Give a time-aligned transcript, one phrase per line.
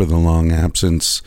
[0.00, 1.20] For the long absence.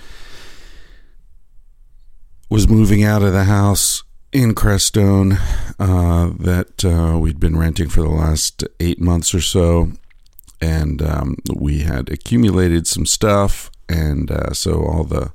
[2.49, 4.01] Was moving out of the house
[4.31, 5.33] in Crestone
[5.77, 9.91] uh, that uh, we'd been renting for the last eight months or so.
[10.59, 13.69] And um, we had accumulated some stuff.
[13.87, 15.31] And uh, so all the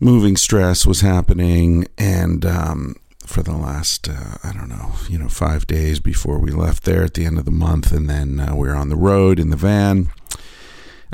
[0.00, 1.86] moving stress was happening.
[1.96, 6.50] And um, for the last, uh, I don't know, you know, five days before we
[6.50, 7.92] left there at the end of the month.
[7.92, 10.08] And then uh, we were on the road in the van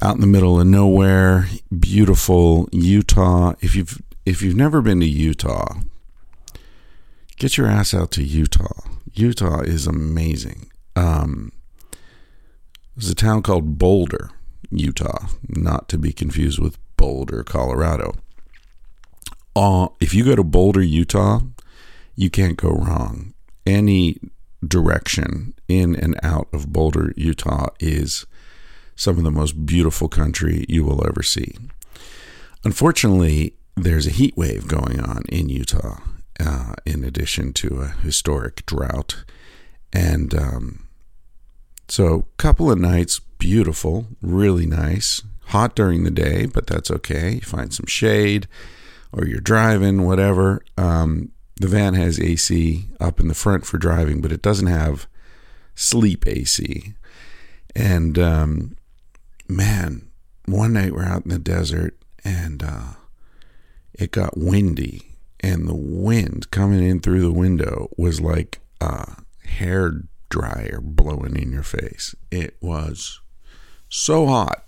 [0.01, 3.55] out in the middle of nowhere, beautiful Utah.
[3.61, 5.81] If you've if you've never been to Utah,
[7.37, 8.81] get your ass out to Utah.
[9.13, 10.71] Utah is amazing.
[10.97, 11.53] Um,
[12.97, 14.31] there's a town called Boulder,
[14.71, 18.15] Utah, not to be confused with Boulder, Colorado.
[19.57, 21.41] Uh, if you go to Boulder, Utah,
[22.15, 23.35] you can't go wrong.
[23.67, 24.19] Any
[24.67, 28.27] direction in and out of Boulder, Utah is
[28.97, 31.57] some of the most beautiful country you will ever see.
[32.65, 36.01] Unfortunately, there's a heat wave going on in Utah,
[36.39, 39.25] uh, in addition to a historic drought.
[39.93, 40.89] And um,
[41.89, 45.23] so, couple of nights, beautiful, really nice.
[45.47, 47.35] Hot during the day, but that's okay.
[47.35, 48.47] You find some shade,
[49.13, 50.65] or you're driving, whatever.
[50.79, 55.07] Um, the van has AC up in the front for driving, but it doesn't have
[55.75, 56.95] sleep AC.
[57.75, 58.77] And um,
[59.57, 60.11] man,
[60.47, 62.95] one night we're out in the desert and uh,
[63.95, 70.03] it got windy, and the wind coming in through the window was like a hair
[70.29, 72.15] dryer blowing in your face.
[72.31, 73.21] It was
[73.89, 74.65] so hot.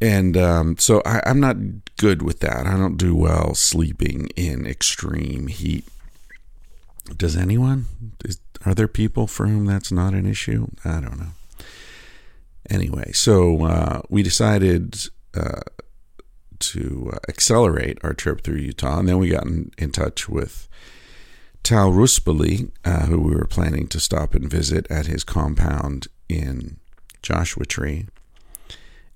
[0.00, 1.56] And um, so I, I'm not
[1.96, 2.66] good with that.
[2.66, 5.84] I don't do well sleeping in extreme heat.
[7.16, 7.86] Does anyone?
[8.24, 10.66] Is, are there people for whom that's not an issue?
[10.84, 11.32] I don't know.
[12.68, 14.96] Anyway, so uh, we decided
[15.34, 15.60] uh,
[16.58, 20.68] to uh, accelerate our trip through Utah, and then we got in, in touch with
[21.62, 26.78] Tao Ruspoli, uh, who we were planning to stop and visit at his compound in
[27.22, 28.06] Joshua Tree.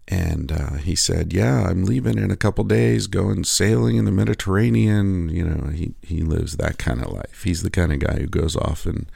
[0.08, 4.10] And uh, he said, "Yeah, I'm leaving in a couple days, going sailing in the
[4.10, 5.28] Mediterranean.
[5.28, 7.44] You know, he he lives that kind of life.
[7.44, 9.06] He's the kind of guy who goes off and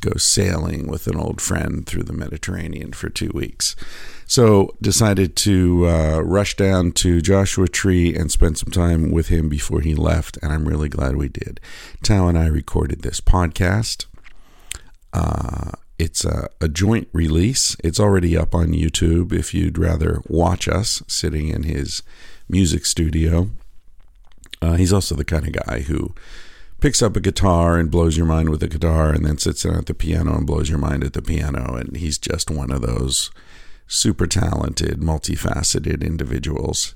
[0.00, 3.74] goes sailing with an old friend through the Mediterranean for two weeks.
[4.26, 9.48] So decided to uh, rush down to Joshua Tree and spend some time with him
[9.48, 11.60] before he left, and I'm really glad we did.
[12.02, 14.06] Tao and I recorded this podcast.
[15.12, 17.76] Uh, it's a, a, joint release.
[17.84, 22.02] It's already up on YouTube if you'd rather watch us sitting in his
[22.48, 23.50] music studio.
[24.60, 26.14] Uh, he's also the kind of guy who
[26.84, 29.76] picks up a guitar and blows your mind with the guitar and then sits down
[29.76, 31.76] at the piano and blows your mind at the piano.
[31.76, 33.30] And he's just one of those
[33.86, 36.94] super talented, multifaceted individuals.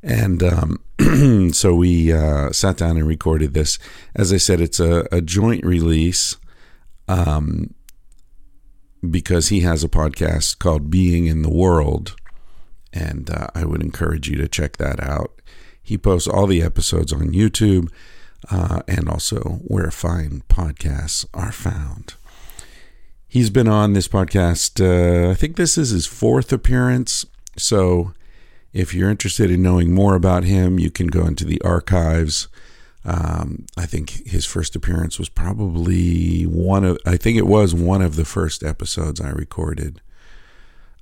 [0.00, 3.80] And um, so we uh, sat down and recorded this.
[4.14, 6.36] As I said, it's a, a joint release.
[7.08, 7.74] Um,
[9.10, 12.14] because he has a podcast called Being in the World.
[12.92, 15.42] And uh, I would encourage you to check that out.
[15.82, 17.90] He posts all the episodes on YouTube
[18.50, 22.14] uh, and also where fine podcasts are found.
[23.28, 27.26] He's been on this podcast, uh, I think this is his fourth appearance.
[27.56, 28.12] So
[28.72, 32.48] if you're interested in knowing more about him, you can go into the archives.
[33.04, 38.02] Um, I think his first appearance was probably one of, I think it was one
[38.02, 40.00] of the first episodes I recorded.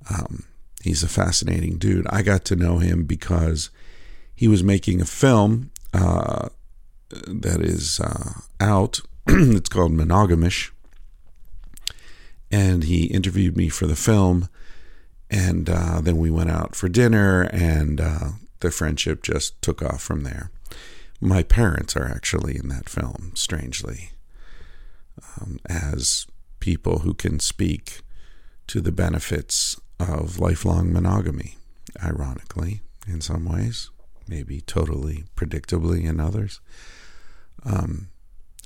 [0.09, 0.43] Um,
[0.83, 2.07] he's a fascinating dude.
[2.07, 3.69] I got to know him because
[4.35, 6.49] he was making a film uh,
[7.09, 9.01] that is uh, out.
[9.27, 10.71] it's called Monogamish.
[12.51, 14.49] And he interviewed me for the film.
[15.29, 18.29] And uh, then we went out for dinner, and uh,
[18.59, 20.51] the friendship just took off from there
[21.21, 24.11] my parents are actually in that film, strangely,
[25.39, 26.27] um, as
[26.59, 28.01] people who can speak
[28.67, 31.57] to the benefits of lifelong monogamy,
[32.03, 33.89] ironically, in some ways,
[34.27, 36.59] maybe totally predictably in others.
[37.65, 38.09] Um,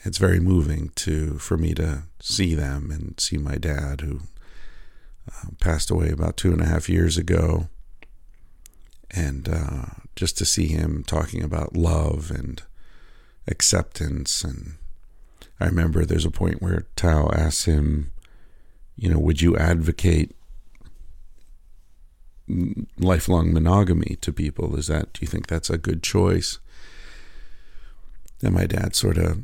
[0.04, 4.22] it's very moving to for me to see them and see my dad, who
[5.28, 7.68] uh, passed away about two and a half years ago.
[9.12, 9.86] And uh,
[10.16, 12.62] just to see him talking about love and
[13.48, 14.44] acceptance.
[14.44, 14.76] And
[15.60, 18.12] I remember there's a point where Tao asks him,
[18.96, 20.36] you know, would you advocate
[22.98, 24.76] lifelong monogamy to people?
[24.76, 26.60] Is that, do you think that's a good choice?
[28.42, 29.44] And my dad sort of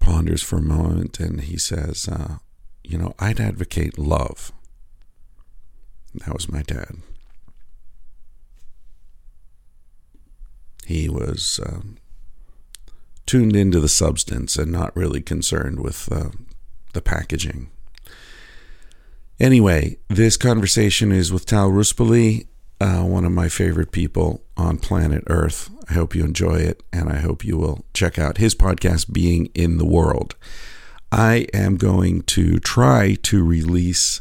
[0.00, 2.38] ponders for a moment and he says, uh,
[2.82, 4.52] you know, I'd advocate love.
[6.14, 6.96] That was my dad.
[10.86, 11.96] He was um,
[13.26, 16.30] tuned into the substance and not really concerned with uh,
[16.92, 17.70] the packaging.
[19.40, 22.46] Anyway, this conversation is with Tao Ruspoli,
[22.84, 25.70] uh, one of my favorite people on planet Earth.
[25.88, 29.46] I hope you enjoy it, and I hope you will check out his podcast, Being
[29.54, 30.34] in the World.
[31.10, 34.20] I am going to try to release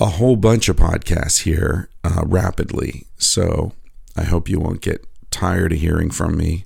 [0.00, 3.06] a whole bunch of podcasts here uh, rapidly.
[3.18, 3.72] So
[4.16, 6.64] I hope you won't get tired of hearing from me,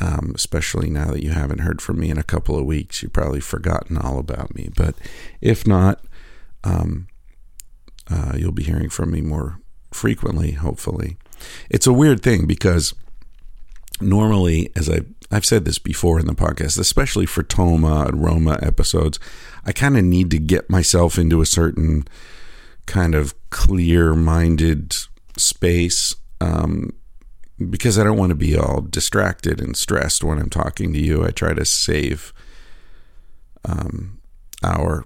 [0.00, 3.00] um, especially now that you haven't heard from me in a couple of weeks.
[3.00, 4.70] You've probably forgotten all about me.
[4.74, 4.96] But
[5.40, 6.04] if not,
[6.64, 7.06] um,
[8.10, 9.60] uh, you'll be hearing from me more
[9.92, 11.16] frequently, hopefully.
[11.68, 12.94] It's a weird thing because
[14.00, 15.00] normally, as I
[15.32, 19.20] I've said this before in the podcast, especially for Toma and Roma episodes,
[19.64, 22.08] I kind of need to get myself into a certain
[22.86, 24.96] kind of clear-minded
[25.36, 26.92] space um,
[27.68, 31.24] because I don't want to be all distracted and stressed when I'm talking to you.
[31.24, 32.32] I try to save
[33.64, 34.18] um,
[34.64, 35.04] our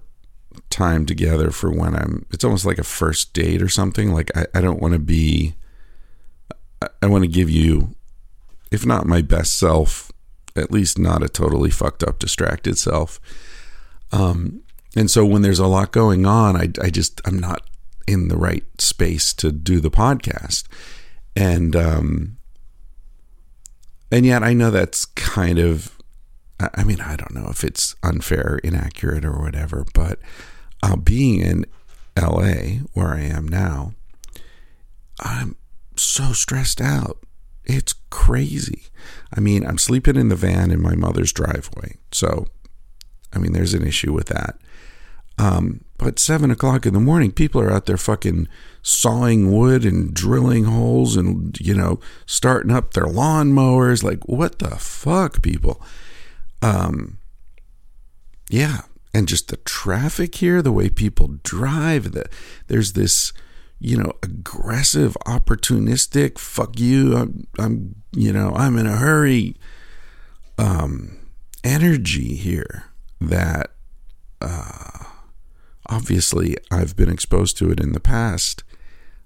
[0.69, 2.25] time together for when I'm.
[2.31, 4.11] It's almost like a first date or something.
[4.11, 5.55] Like I, I don't want to be.
[6.81, 7.95] I, I want to give you
[8.71, 10.11] if not my best self,
[10.55, 13.19] at least not a totally fucked up, distracted self.
[14.11, 14.61] Um,
[14.95, 17.67] and so when there's a lot going on, I, I just, I'm not
[18.07, 20.65] in the right space to do the podcast.
[21.35, 22.37] And, um,
[24.11, 25.97] and yet I know that's kind of,
[26.59, 30.19] I mean, I don't know if it's unfair, inaccurate, or whatever, but
[30.83, 31.65] uh, being in
[32.17, 33.93] LA, where I am now,
[35.19, 35.55] I'm
[35.95, 37.25] so stressed out
[37.65, 38.83] it's crazy.
[39.33, 41.97] I mean, I'm sleeping in the van in my mother's driveway.
[42.11, 42.47] So,
[43.33, 44.57] I mean, there's an issue with that.
[45.37, 48.47] Um, but seven o'clock in the morning, people are out there fucking
[48.81, 54.03] sawing wood and drilling holes and, you know, starting up their lawnmowers.
[54.03, 55.81] Like, what the fuck, people?
[56.61, 57.17] Um,
[58.49, 58.81] yeah.
[59.15, 62.25] And just the traffic here, the way people drive, the,
[62.67, 63.31] there's this
[63.79, 69.55] you know, aggressive, opportunistic, fuck you, I'm, I'm you know, I'm in a hurry
[70.57, 71.17] um,
[71.63, 72.85] energy here
[73.21, 73.71] that
[74.41, 75.05] uh,
[75.87, 78.63] obviously I've been exposed to it in the past.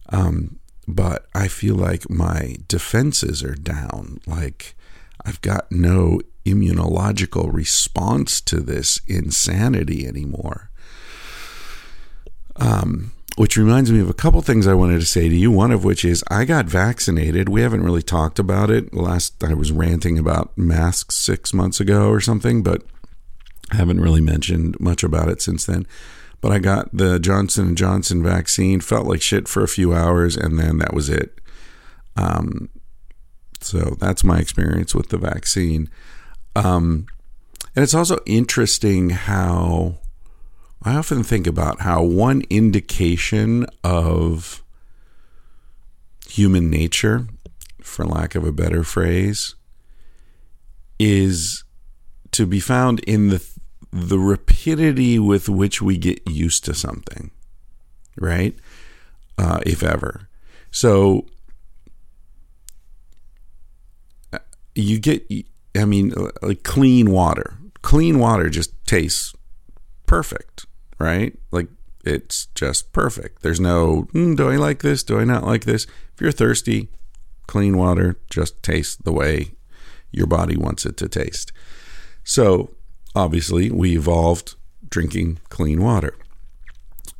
[0.09, 4.19] Um, but I feel like my defenses are down.
[4.27, 4.75] Like
[5.25, 6.21] I've got no
[6.53, 10.69] immunological response to this insanity anymore.
[12.55, 15.49] Um, which reminds me of a couple things I wanted to say to you.
[15.49, 17.47] One of which is I got vaccinated.
[17.47, 18.93] We haven't really talked about it.
[18.93, 22.83] Last I was ranting about masks six months ago or something, but
[23.71, 25.87] I haven't really mentioned much about it since then.
[26.41, 28.81] But I got the Johnson and Johnson vaccine.
[28.81, 31.39] Felt like shit for a few hours, and then that was it.
[32.17, 32.69] Um,
[33.61, 35.89] so that's my experience with the vaccine.
[36.55, 37.05] Um,
[37.75, 39.99] and it's also interesting how
[40.83, 44.63] I often think about how one indication of
[46.27, 47.27] human nature,
[47.81, 49.55] for lack of a better phrase,
[50.97, 51.63] is
[52.31, 53.43] to be found in the
[53.91, 57.31] the rapidity with which we get used to something,
[58.17, 58.55] right?
[59.37, 60.29] Uh, if ever.
[60.69, 61.25] So
[64.31, 64.39] uh,
[64.75, 65.25] you get,
[65.75, 67.57] I mean, like clean water.
[67.81, 69.33] Clean water just tastes
[70.05, 70.65] perfect
[70.99, 71.37] right?
[71.51, 71.69] Like
[72.05, 73.41] it's just perfect.
[73.41, 75.01] There's no, mm, do I like this?
[75.01, 75.85] Do I not like this?
[76.13, 76.89] If you're thirsty,
[77.47, 79.53] clean water just tastes the way
[80.11, 81.51] your body wants it to taste.
[82.23, 82.75] So
[83.15, 84.55] obviously, we evolved
[84.87, 86.15] drinking clean water.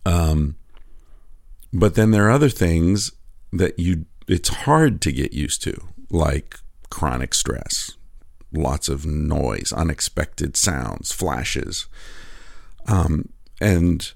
[0.06, 0.56] Um,
[1.74, 3.12] but then there are other things
[3.52, 6.60] that you it's hard to get used to, like
[6.92, 7.96] chronic stress,
[8.52, 11.88] lots of noise, unexpected sounds, flashes.
[12.88, 13.30] Um,
[13.62, 14.12] and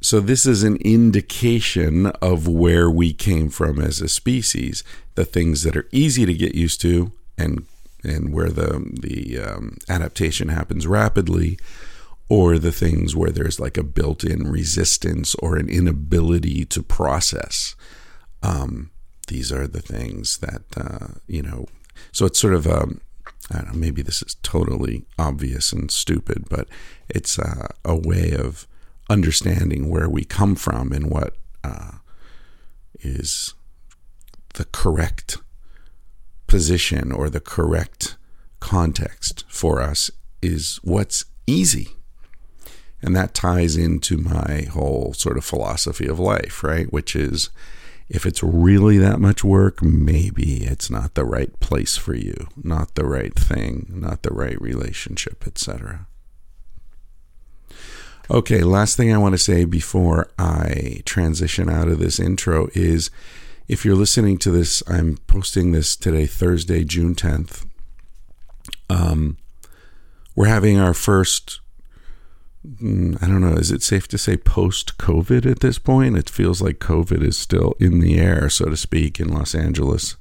[0.00, 4.84] so this is an indication of where we came from as a species.
[5.14, 7.66] The things that are easy to get used to and
[8.04, 11.58] and where the the um, adaptation happens rapidly
[12.28, 17.74] or the things where there's like a built in resistance or an inability to process.
[18.42, 18.90] Um,
[19.28, 21.66] these are the things that, uh, you know,
[22.12, 23.00] so it's sort of, um,
[23.50, 26.68] I don't know, maybe this is totally obvious and stupid, but
[27.08, 28.66] it's uh, a way of
[29.08, 31.92] understanding where we come from and what uh,
[33.00, 33.54] is
[34.54, 35.38] the correct
[36.46, 38.16] position or the correct
[38.58, 40.10] context for us
[40.42, 41.90] is what's easy.
[43.02, 46.92] And that ties into my whole sort of philosophy of life, right?
[46.92, 47.50] Which is
[48.08, 52.94] if it's really that much work, maybe it's not the right place for you, not
[52.94, 56.06] the right thing, not the right relationship, etc.
[58.30, 63.10] Okay, last thing I want to say before I transition out of this intro is
[63.68, 67.66] if you're listening to this, I'm posting this today, Thursday, June 10th.
[68.88, 69.36] Um,
[70.34, 71.60] we're having our first,
[72.66, 76.18] I don't know, is it safe to say post COVID at this point?
[76.18, 80.16] It feels like COVID is still in the air, so to speak, in Los Angeles.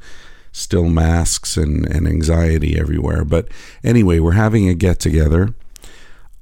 [0.51, 3.25] Still masks and, and anxiety everywhere.
[3.25, 3.49] But
[3.83, 5.53] anyway, we're having a get together.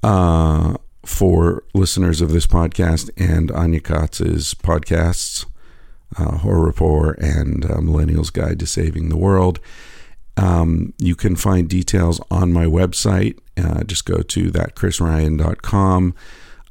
[0.03, 5.45] Uh, for listeners of this podcast and Anya Katz's podcasts,
[6.17, 9.60] uh, Horror Rapport and uh, Millennials Guide to Saving the World.
[10.36, 13.38] Um, you can find details on my website.
[13.58, 16.16] Uh, just go to thatchrisryan.com.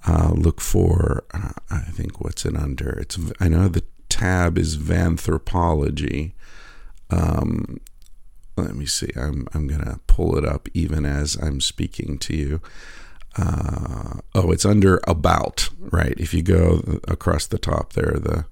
[0.05, 2.91] Uh, look for, uh, I think, what's it under?
[2.99, 6.33] It's I know the tab is Vanthropology.
[7.11, 7.81] Um,
[8.57, 9.11] let me see.
[9.17, 12.61] I'm I'm gonna pull it up even as I'm speaking to you
[13.37, 16.15] uh, oh, it's under about right.
[16.19, 18.45] If you go across the top there, the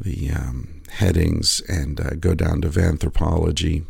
[0.00, 3.84] the um, headings and uh, go down to Vanthropology,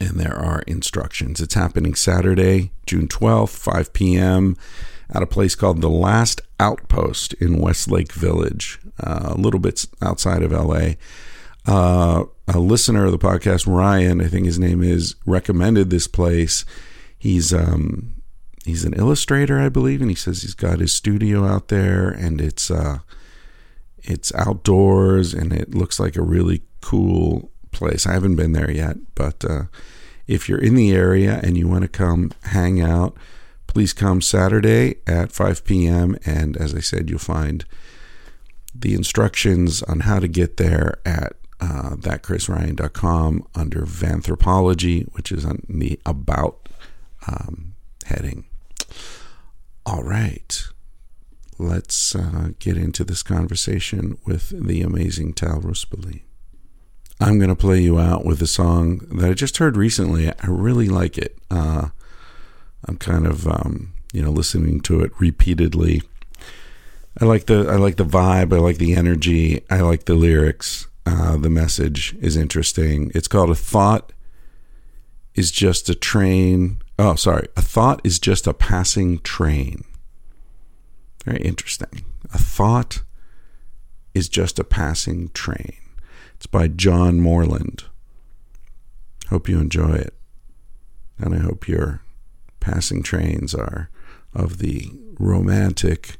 [0.00, 1.40] and there are instructions.
[1.40, 4.56] It's happening Saturday, June twelfth, five p.m.
[5.10, 10.42] at a place called the Last Outpost in Westlake Village, uh, a little bit outside
[10.42, 10.98] of L.A.
[11.66, 16.64] Uh, a listener of the podcast, Ryan, I think his name is, recommended this place.
[17.18, 18.14] He's um,
[18.64, 22.40] he's an illustrator, I believe, and he says he's got his studio out there, and
[22.40, 22.98] it's uh,
[24.06, 28.06] it's outdoors, and it looks like a really cool place.
[28.06, 29.64] I haven't been there yet, but uh,
[30.26, 33.16] if you're in the area and you want to come hang out,
[33.66, 36.16] please come Saturday at 5 p.m.
[36.24, 37.64] And as I said, you'll find
[38.74, 45.62] the instructions on how to get there at uh, thatchrisryan.com under Vanthropology, which is on
[45.68, 46.68] the About
[47.26, 48.44] um, heading.
[49.84, 50.68] All right.
[51.58, 56.22] Let's uh, get into this conversation with the amazing Tao Ruspoli.
[57.18, 60.28] I'm going to play you out with a song that I just heard recently.
[60.28, 61.38] I really like it.
[61.50, 61.88] Uh,
[62.86, 66.02] I'm kind of, um, you know, listening to it repeatedly.
[67.18, 68.52] I like the I like the vibe.
[68.52, 69.64] I like the energy.
[69.70, 70.86] I like the lyrics.
[71.06, 73.10] Uh, the message is interesting.
[73.14, 74.12] It's called "A Thought
[75.34, 77.48] Is Just a Train Oh, sorry.
[77.56, 79.84] A thought is just a passing train.
[81.26, 82.04] Very interesting.
[82.32, 83.02] A thought
[84.14, 85.74] is just a passing train.
[86.36, 87.84] It's by John Moreland.
[89.28, 90.14] Hope you enjoy it.
[91.18, 92.02] And I hope your
[92.60, 93.90] passing trains are
[94.32, 96.18] of the romantic,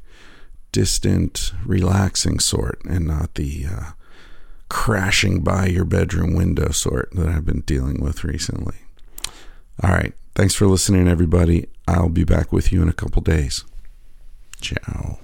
[0.71, 3.91] distant, relaxing sort and not the uh,
[4.69, 8.75] crashing by your bedroom window sort that I've been dealing with recently.
[9.81, 10.13] All right.
[10.35, 11.67] Thanks for listening, everybody.
[11.87, 13.63] I'll be back with you in a couple days.
[14.59, 15.19] Ciao.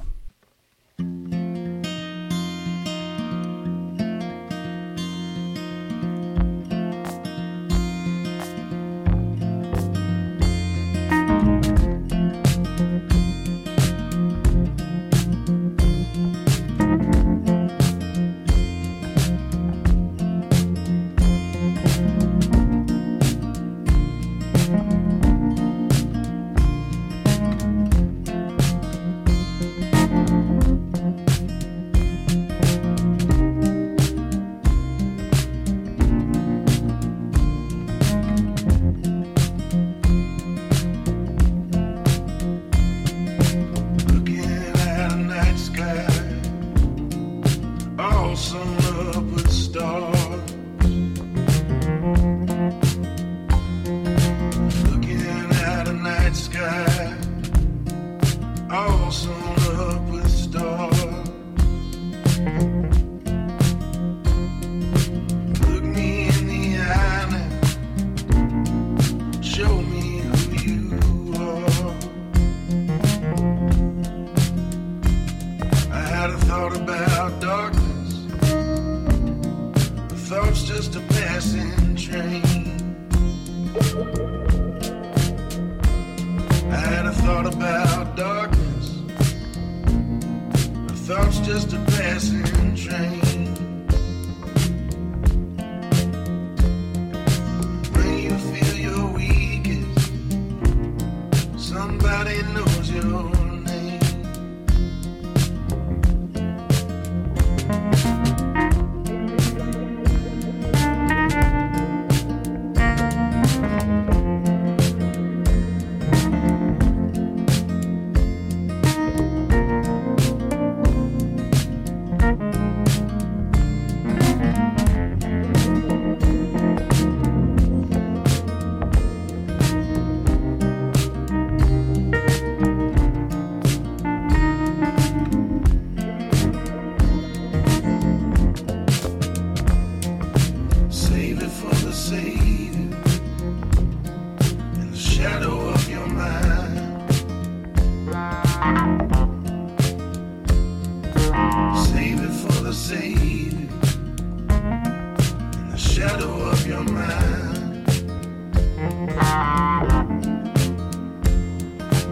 [156.03, 157.85] Shadow of your mind.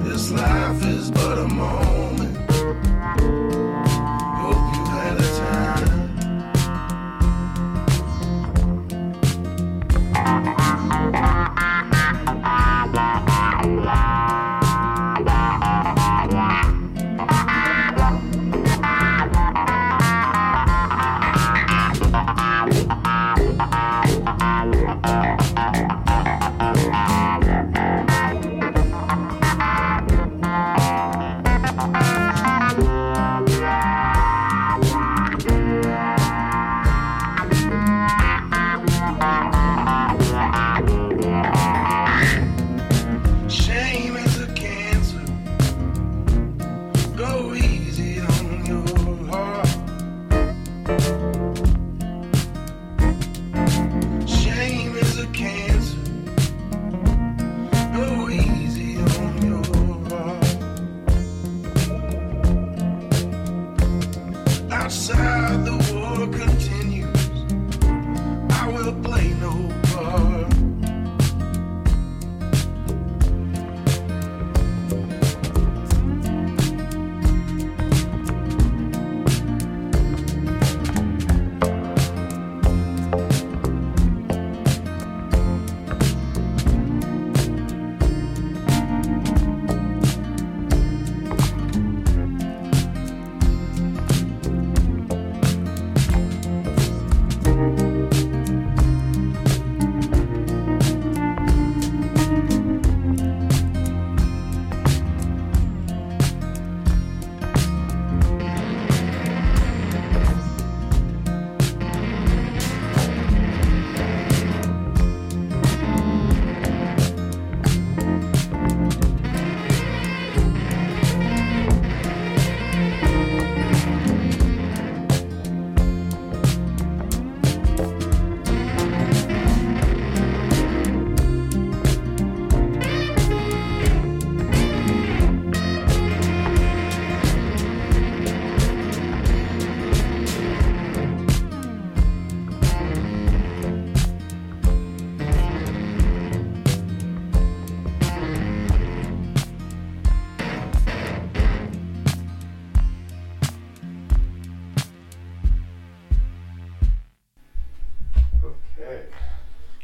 [0.05, 1.90] This life is but a moment.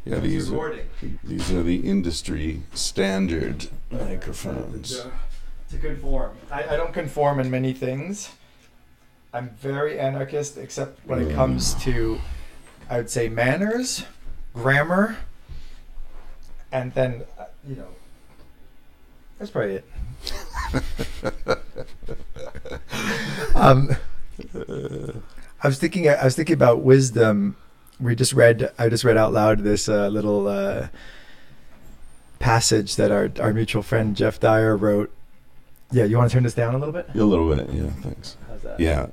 [0.07, 0.79] Yeah, these are,
[1.23, 5.05] these are the industry standard microphones.
[5.69, 6.37] To conform.
[6.49, 8.29] I, I don't conform in many things.
[9.33, 12.19] I'm very anarchist, except when it comes to,
[12.89, 14.05] I would say, manners,
[14.53, 15.17] grammar,
[16.71, 17.89] and then, uh, you know,
[19.37, 19.85] that's probably it.
[23.55, 23.89] um,
[25.61, 26.09] I was thinking.
[26.09, 27.57] I was thinking about wisdom.
[27.99, 28.71] We just read.
[28.77, 30.87] I just read out loud this uh, little uh,
[32.39, 35.11] passage that our our mutual friend Geoff Dyer wrote.
[35.91, 37.07] Yeah, you want to turn this down a little bit?
[37.15, 38.35] A little bit, yeah, thanks.
[38.47, 38.79] How's that?
[38.79, 39.07] Yeah,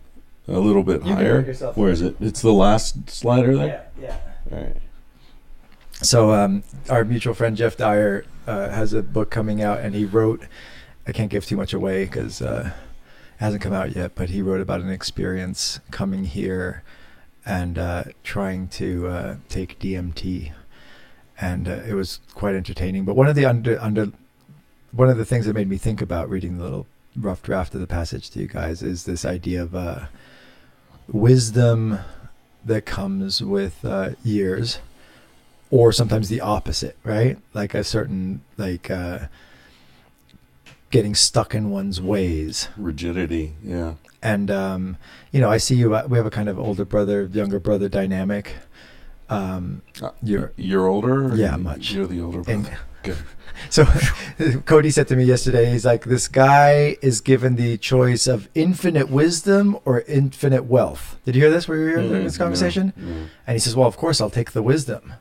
[0.48, 1.42] a little bit You higher.
[1.74, 2.16] Where is it?
[2.20, 3.90] It's the last slider there.
[4.00, 4.18] Yeah,
[4.50, 4.56] yeah.
[4.56, 4.76] All right.
[6.02, 10.04] So um, our mutual friend Geoff Dyer uh, has a book coming out, and he
[10.04, 10.42] wrote.
[11.06, 12.72] I can't give too much away because uh,
[13.38, 16.82] it hasn't come out yet, but he wrote about an experience coming here
[17.46, 20.52] and uh, trying to uh, take DMT,
[21.40, 23.04] and uh, it was quite entertaining.
[23.04, 24.12] But one of the under under
[24.92, 27.80] one of the things that made me think about reading the little rough draft of
[27.80, 30.06] the passage to you guys is this idea of uh,
[31.08, 31.98] wisdom
[32.64, 34.78] that comes with uh, years,
[35.70, 37.38] or sometimes the opposite, right?
[37.52, 39.26] Like a certain like uh,
[40.90, 42.68] getting stuck in one's ways.
[42.76, 43.94] Rigidity, yeah.
[44.24, 44.96] And um,
[45.30, 45.94] you know, I see you.
[45.94, 48.56] uh, We have a kind of older brother, younger brother dynamic.
[49.28, 51.36] Um, Uh, you're You're older?
[51.36, 51.92] Yeah, much.
[51.92, 52.78] You're the older brother.
[53.04, 53.18] Good.
[53.68, 53.84] so
[54.64, 59.10] Cody said to me yesterday, he's like, this guy is given the choice of infinite
[59.10, 61.18] wisdom or infinite wealth.
[61.26, 61.68] Did you hear this?
[61.68, 62.94] Were you here Mm, in this conversation?
[62.96, 63.14] yeah, yeah.
[63.46, 65.12] And he says, well, of course, I'll take the wisdom.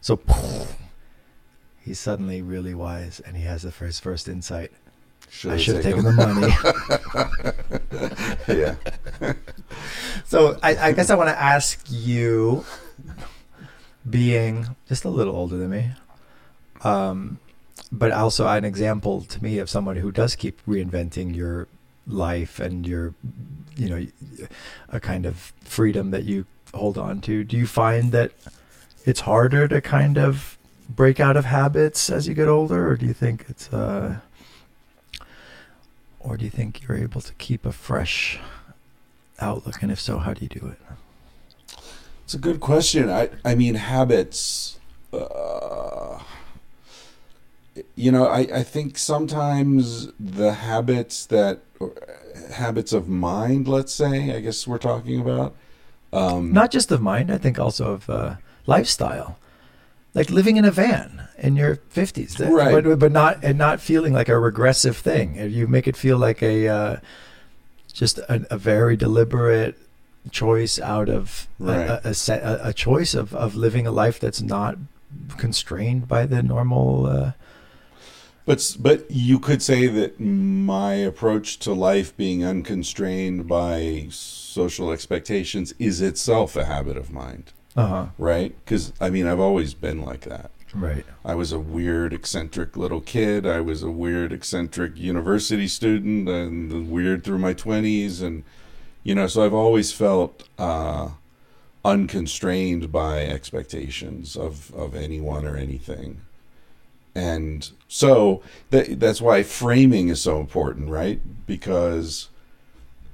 [0.00, 0.20] So
[1.80, 4.70] he's suddenly really wise, and he has the first first insight.
[5.48, 6.52] I should have taken the money.
[8.60, 9.34] yeah.
[10.24, 12.64] so I, I guess I want to ask you,
[14.08, 15.90] being just a little older than me,
[16.82, 17.38] um,
[17.90, 21.68] but also an example to me of someone who does keep reinventing your
[22.06, 23.14] life and your,
[23.76, 24.06] you know,
[24.88, 27.44] a kind of freedom that you hold on to.
[27.44, 28.32] Do you find that
[29.04, 33.06] it's harder to kind of break out of habits as you get older, or do
[33.06, 34.18] you think it's uh,
[36.24, 38.38] or do you think you're able to keep a fresh
[39.40, 39.82] outlook?
[39.82, 40.78] And if so, how do you do it?
[42.24, 43.10] It's a good question.
[43.10, 44.78] I I mean habits.
[45.12, 46.20] Uh,
[47.96, 51.92] you know, I I think sometimes the habits that or
[52.52, 55.54] habits of mind, let's say, I guess we're talking about.
[56.12, 59.38] Um, Not just of mind, I think also of uh, lifestyle,
[60.14, 62.84] like living in a van in your fifties, Right.
[62.84, 65.36] But, but not and not feeling like a regressive thing.
[65.50, 66.96] You make it feel like a uh,
[67.92, 69.76] just a, a very deliberate
[70.30, 71.88] choice out of a- Right.
[72.04, 74.76] a, a, set, a, a choice of, of living a life that's not
[75.36, 77.06] constrained by the normal.
[77.06, 77.32] Uh,
[78.44, 85.74] But but you could say that my approach to life being unconstrained by social expectations
[85.78, 88.06] is itself a habit of mind, uh-huh.
[88.18, 88.54] right?
[88.64, 90.50] Because I mean, I've always been like that.
[90.74, 91.04] Right.
[91.24, 93.46] I was a weird, eccentric little kid.
[93.46, 98.42] I was a weird, eccentric university student, and weird through my twenties, and
[99.04, 101.10] you know, so I've always felt uh,
[101.84, 106.22] unconstrained by expectations of of anyone or anything,
[107.14, 111.20] and so that that's why framing is so important, right?
[111.46, 112.28] Because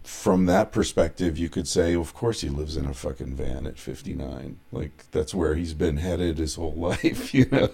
[0.09, 3.79] from that perspective, you could say, of course, he lives in a fucking van at
[3.79, 4.59] 59.
[4.73, 7.71] Like, that's where he's been headed his whole life, you know?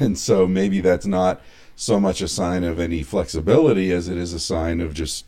[0.00, 1.42] And so maybe that's not
[1.76, 5.26] so much a sign of any flexibility as it is a sign of just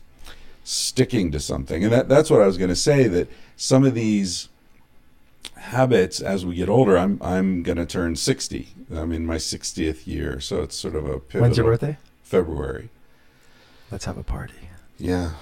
[0.63, 1.83] sticking to something.
[1.83, 4.49] And that, that's what I was going to say that some of these
[5.55, 8.69] habits as we get older, I'm, I'm going to turn 60.
[8.91, 10.39] I'm in my 60th year.
[10.39, 11.41] So it's sort of a pivotal.
[11.41, 11.97] When's your birthday?
[12.23, 12.89] February.
[13.91, 14.71] Let's have a party.
[14.97, 15.33] Yeah.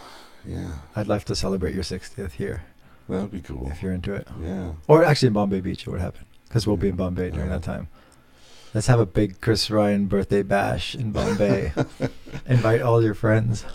[0.45, 0.71] Yeah.
[0.95, 2.63] I'd love to celebrate your 60th here
[3.10, 3.69] That would be cool.
[3.71, 4.27] if you're into it.
[4.41, 4.73] Yeah.
[4.88, 7.63] Or actually in Bombay Beach, it would happen because we'll be in Bombay during that
[7.63, 7.88] time.
[8.73, 11.71] Let's have a big Chris Ryan birthday bash in Bombay.
[12.47, 13.65] Invite all your friends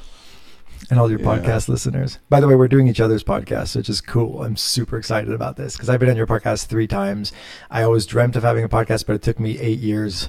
[0.90, 1.26] and all your Yeah.
[1.26, 2.18] podcast listeners.
[2.28, 4.42] By the way, we're doing each other's podcasts, which is cool.
[4.42, 7.32] I'm super excited about this because I've been on your podcast three times.
[7.70, 10.28] I always dreamt of having a podcast, but it took me eight years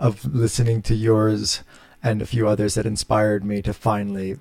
[0.00, 1.62] of listening to yours
[2.02, 4.38] and a few others that inspired me to finally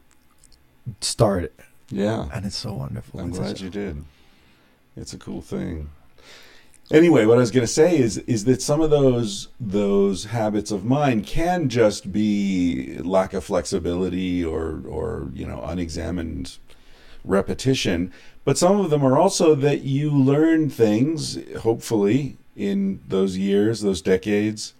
[1.01, 1.59] start it.
[1.89, 2.27] Yeah.
[2.33, 3.19] And it's so wonderful.
[3.19, 4.03] I'm It's glad you did.
[4.95, 5.89] It's a cool thing.
[6.89, 10.71] Anyway, what I was going to say is is that some of those those habits
[10.71, 16.57] of mine can just be lack of flexibility or or you know unexamined
[17.25, 18.13] repetition,
[18.45, 24.01] but some of them are also that you learn things hopefully in those years, those
[24.01, 24.73] decades,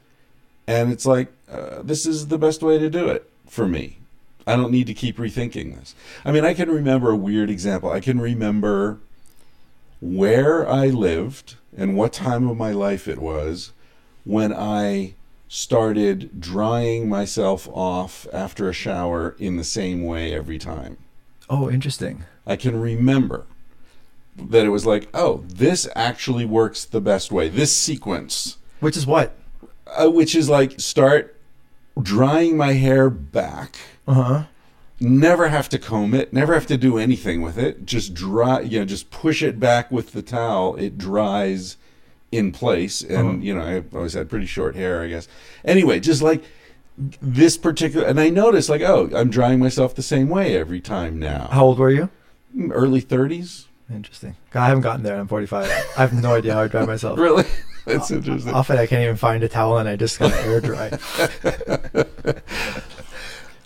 [0.66, 4.00] and it's like uh, this is the best way to do it for me.
[4.48, 5.94] I don't need to keep rethinking this.
[6.26, 7.92] I mean, I can remember a weird example.
[7.92, 8.98] I can remember
[10.00, 13.72] where I lived and what time of my life it was
[14.24, 15.14] when I
[15.50, 20.98] started drying myself off after a shower in the same way every time.
[21.50, 22.24] Oh, interesting.
[22.46, 23.46] I can remember
[24.38, 27.50] that it was like, oh, this actually works the best way.
[27.50, 29.36] This sequence, Which is what?
[29.88, 31.37] uh, which is like start
[32.02, 33.76] drying my hair back
[34.08, 34.44] Uh huh.
[35.00, 37.86] never have to comb it, never have to do anything with it.
[37.86, 40.76] Just dry, you know, just push it back with the towel.
[40.76, 41.78] It dries
[42.32, 43.02] in place.
[43.02, 43.38] And, Uh-huh.
[43.40, 45.28] you know, I've always had pretty short hair, I guess.
[45.64, 46.44] Anyway, just like
[47.22, 51.20] this particular, and I noticed like, oh, I'm drying myself the same way every time
[51.20, 51.48] now.
[51.52, 52.10] How old were you?
[52.72, 53.66] Early 30s.
[53.94, 54.36] Interesting.
[54.54, 55.18] I haven't gotten there.
[55.20, 55.70] I'm 45.
[55.96, 57.18] I have no idea how I dry myself.
[57.28, 57.46] Really?
[57.94, 58.54] That's interesting.
[58.54, 60.92] Often I can't even find a towel and I just kind of air dry.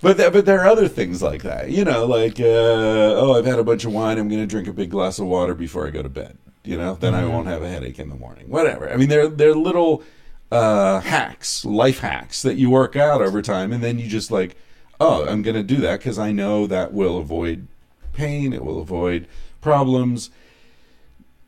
[0.01, 3.45] But th- but there are other things like that, you know, like uh, oh, I've
[3.45, 4.17] had a bunch of wine.
[4.17, 6.39] I'm going to drink a big glass of water before I go to bed.
[6.63, 8.49] You know, then I won't have a headache in the morning.
[8.49, 8.91] Whatever.
[8.91, 10.01] I mean, they're they're little
[10.51, 14.55] uh, hacks, life hacks that you work out over time, and then you just like,
[14.99, 17.67] oh, I'm going to do that because I know that will avoid
[18.11, 18.53] pain.
[18.53, 19.27] It will avoid
[19.61, 20.31] problems.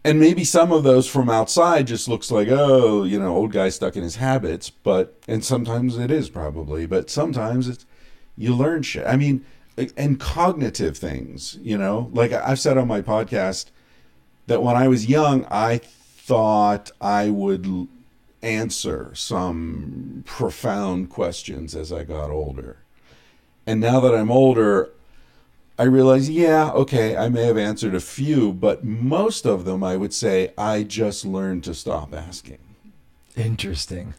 [0.05, 3.69] And maybe some of those from outside just looks like, oh, you know, old guy
[3.69, 4.69] stuck in his habits.
[4.69, 7.85] But and sometimes it is probably, but sometimes it's
[8.35, 9.07] you learn shit.
[9.07, 9.45] I mean,
[9.97, 13.67] and cognitive things, you know, like I've said on my podcast
[14.47, 17.87] that when I was young, I thought I would
[18.41, 22.77] answer some profound questions as I got older.
[23.65, 24.91] And now that I'm older,
[25.77, 29.97] I realize, yeah, okay, I may have answered a few, but most of them I
[29.97, 32.59] would say I just learned to stop asking.
[33.35, 34.13] Interesting.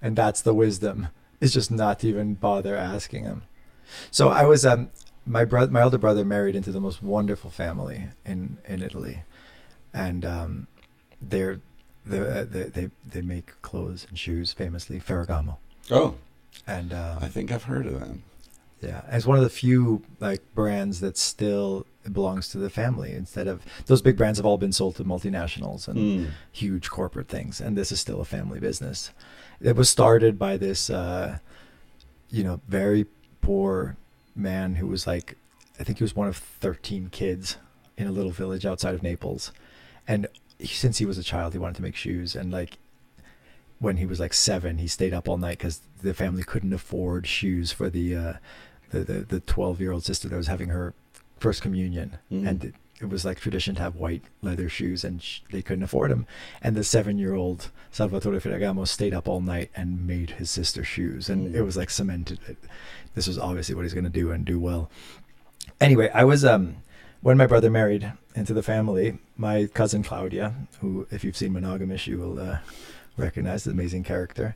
[0.00, 1.08] And that's the wisdom.
[1.40, 3.42] Is just not to even bother asking him.
[4.12, 4.90] So I was um
[5.26, 9.24] my brother my elder brother married into the most wonderful family in in Italy.
[9.92, 10.66] And um
[11.20, 11.60] they're
[12.06, 15.56] they they they, they make clothes and shoes famously Ferragamo.
[15.90, 16.14] Oh,
[16.66, 18.22] And um, I think I've heard of them.
[18.82, 23.12] Yeah, it's one of the few like brands that still belongs to the family.
[23.12, 26.30] Instead of those big brands have all been sold to multinationals and Mm.
[26.50, 29.10] huge corporate things, and this is still a family business.
[29.60, 31.38] It was started by this, uh,
[32.28, 33.06] you know, very
[33.40, 33.96] poor
[34.34, 35.36] man who was like,
[35.78, 37.56] I think he was one of thirteen kids
[37.96, 39.52] in a little village outside of Naples,
[40.08, 40.26] and
[40.58, 42.78] he, since he was a child, he wanted to make shoes, and like
[43.78, 47.26] when he was like seven, he stayed up all night because the family couldn't afford
[47.26, 48.32] shoes for the uh,
[48.92, 50.94] the the the twelve year old sister that was having her
[51.40, 52.48] first communion, Mm.
[52.48, 55.82] and it, it was like tradition to have white leather shoes, and sh- they couldn't
[55.82, 56.24] afford them.
[56.62, 60.84] And the seven year old Salvatore Ferragamo stayed up all night and made his sister
[60.84, 61.54] shoes, and Mm.
[61.58, 62.38] it was like cemented.
[62.46, 62.56] that
[63.16, 64.88] This was obviously what he's going to do and do well.
[65.80, 66.76] Anyway, I was um
[67.22, 72.06] when my brother married into the family, my cousin Claudia, who if you've seen Monogamish,
[72.06, 72.58] you will uh,
[73.16, 74.54] recognize the amazing character,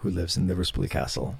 [0.00, 1.36] who lives in the Ruspoli Castle.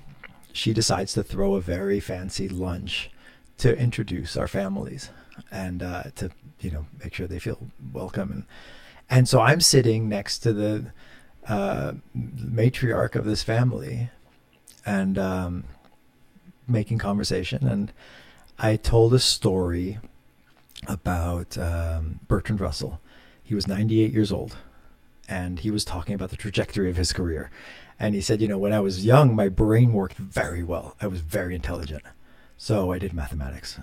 [0.56, 3.10] She decides to throw a very fancy lunch
[3.58, 5.10] to introduce our families
[5.50, 7.58] and uh, to you know make sure they feel
[7.92, 8.44] welcome and
[9.08, 10.86] and so I'm sitting next to the
[11.46, 14.10] uh, matriarch of this family
[14.84, 15.64] and um,
[16.66, 17.92] making conversation and
[18.58, 19.98] I told a story
[20.88, 23.00] about um, Bertrand Russell.
[23.44, 24.56] He was 98 years old
[25.28, 27.50] and he was talking about the trajectory of his career.
[27.98, 30.96] And he said, you know, when I was young, my brain worked very well.
[31.00, 32.02] I was very intelligent.
[32.58, 33.80] So I did mathematics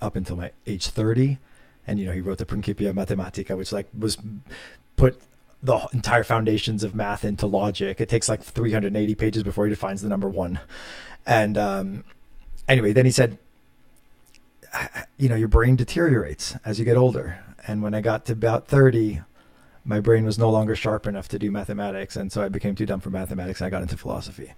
[0.00, 1.38] up until my age 30.
[1.86, 4.18] And, you know, he wrote the Principia Mathematica, which like was
[4.96, 5.20] put
[5.62, 8.00] the entire foundations of math into logic.
[8.00, 10.60] It takes like 380 pages before he defines the number one.
[11.26, 12.04] And um,
[12.68, 13.38] anyway, then he said,
[15.16, 17.42] you know, your brain deteriorates as you get older.
[17.66, 19.20] And when I got to about 30,
[19.88, 22.14] my brain was no longer sharp enough to do mathematics.
[22.14, 24.52] And so I became too dumb for mathematics and I got into philosophy.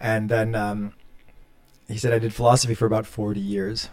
[0.00, 0.94] And then um,
[1.86, 3.88] he said I did philosophy for about 40 years.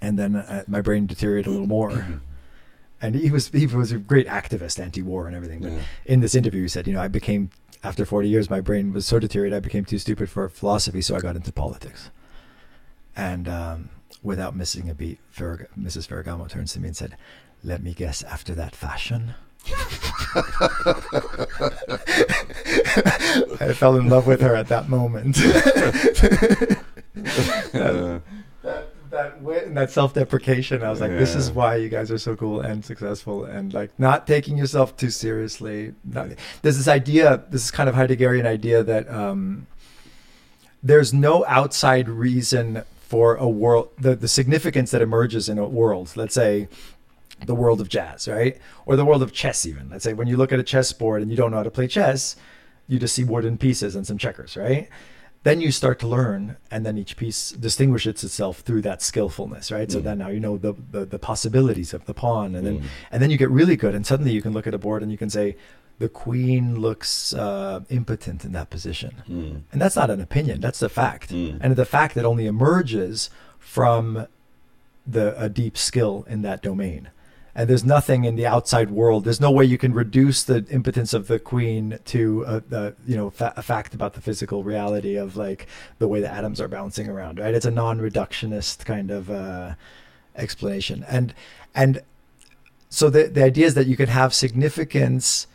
[0.00, 2.20] And then uh, my brain deteriorated a little more.
[3.00, 5.60] And he was he was a great activist, anti-war and everything.
[5.60, 5.82] But Yeah.
[6.04, 7.50] in this interview, he said, you know, I became
[7.84, 11.14] after 40 years, my brain was so deteriorated, I became too stupid for philosophy, so
[11.14, 12.10] I got into politics.
[13.14, 16.08] And um, without missing a beat, Mrs.
[16.08, 17.16] Ferragamo turns to me and said,
[17.62, 18.22] "Let me guess.
[18.22, 19.34] After that fashion."
[23.60, 25.36] I fell in love with her at that moment.
[28.62, 32.18] That that wit and that self-deprecation i was like this is why you guys are
[32.18, 36.28] so cool and successful and like not taking yourself too seriously not,
[36.62, 39.66] there's this idea this is kind of heideggerian idea that um
[40.82, 46.12] there's no outside reason for a world the, the significance that emerges in a world
[46.14, 46.68] let's say
[47.46, 48.58] the world of jazz right?
[48.86, 49.88] Or the world of chess even.
[49.90, 51.86] Let's say when you look at a chessboard and you don't know how to play
[51.86, 52.36] chess
[52.86, 54.88] you just see wooden pieces and some checkers right?
[55.44, 59.90] Then you start to learn and then each piece distinguishes itself through that skillfulness right?
[59.90, 60.04] So Mm.
[60.04, 62.84] then now you know the, the the possibilities of the pawn and then Mm.
[63.12, 65.12] and then you get really good and suddenly you can look at a board and
[65.12, 65.56] you can say
[66.00, 69.12] the queen looks uh, impotent in that position.
[69.28, 71.30] Mm, and that's not an opinion that's the fact.
[71.30, 71.58] Mm.
[71.60, 74.26] and the fact that only emerges from
[75.06, 77.08] the a deep skill in that domain
[77.58, 79.24] and there's nothing in the outside world.
[79.24, 83.16] There's no way you can reduce the impotence of the queen to a, a you
[83.16, 85.66] know fa- a fact about the physical reality of like
[85.98, 87.40] the way the atoms are bouncing around.
[87.40, 87.52] Right?
[87.52, 89.74] It's a non-reductionist kind of uh,
[90.36, 91.34] explanation, and
[91.74, 92.02] and
[92.90, 95.48] so the the idea is that you can have significance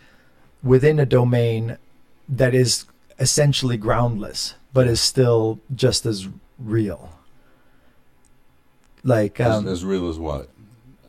[0.61, 1.77] within a domain
[2.27, 2.83] that is
[3.17, 6.27] essentially groundless, but is still just as
[6.59, 7.17] real.
[9.05, 10.49] Like um, as, as real as what?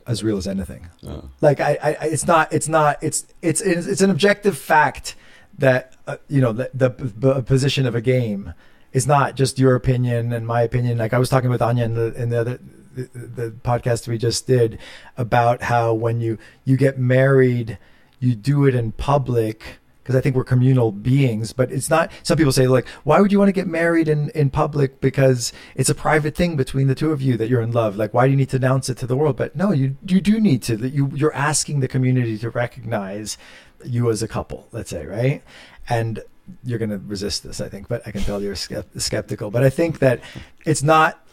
[0.07, 0.87] As real as anything.
[1.07, 1.29] Oh.
[1.41, 5.15] Like I, I, it's not, it's not, it's, it's, it's, it's an objective fact
[5.57, 8.53] that uh, you know the, the, the position of a game
[8.93, 10.97] is not just your opinion and my opinion.
[10.97, 12.59] Like I was talking with Anya in the in the other
[12.93, 14.79] the, the podcast we just did
[15.17, 17.77] about how when you you get married,
[18.19, 22.11] you do it in public because I think we're communal beings, but it's not.
[22.21, 25.01] Some people say like, why would you want to get married in in public?
[25.01, 27.95] Because it's a private thing between the two of you that you're in love.
[27.95, 29.35] Like, why do you need to announce it to the world?
[29.35, 30.77] But no, you you do need to.
[30.77, 33.35] That you you're asking the community to recognize
[33.83, 34.67] you as a couple.
[34.71, 35.41] Let's say right,
[35.89, 36.19] and
[36.63, 37.87] you're going to resist this, I think.
[37.87, 39.49] But I can tell you're skept- skeptical.
[39.49, 40.21] But I think that
[40.65, 41.24] it's not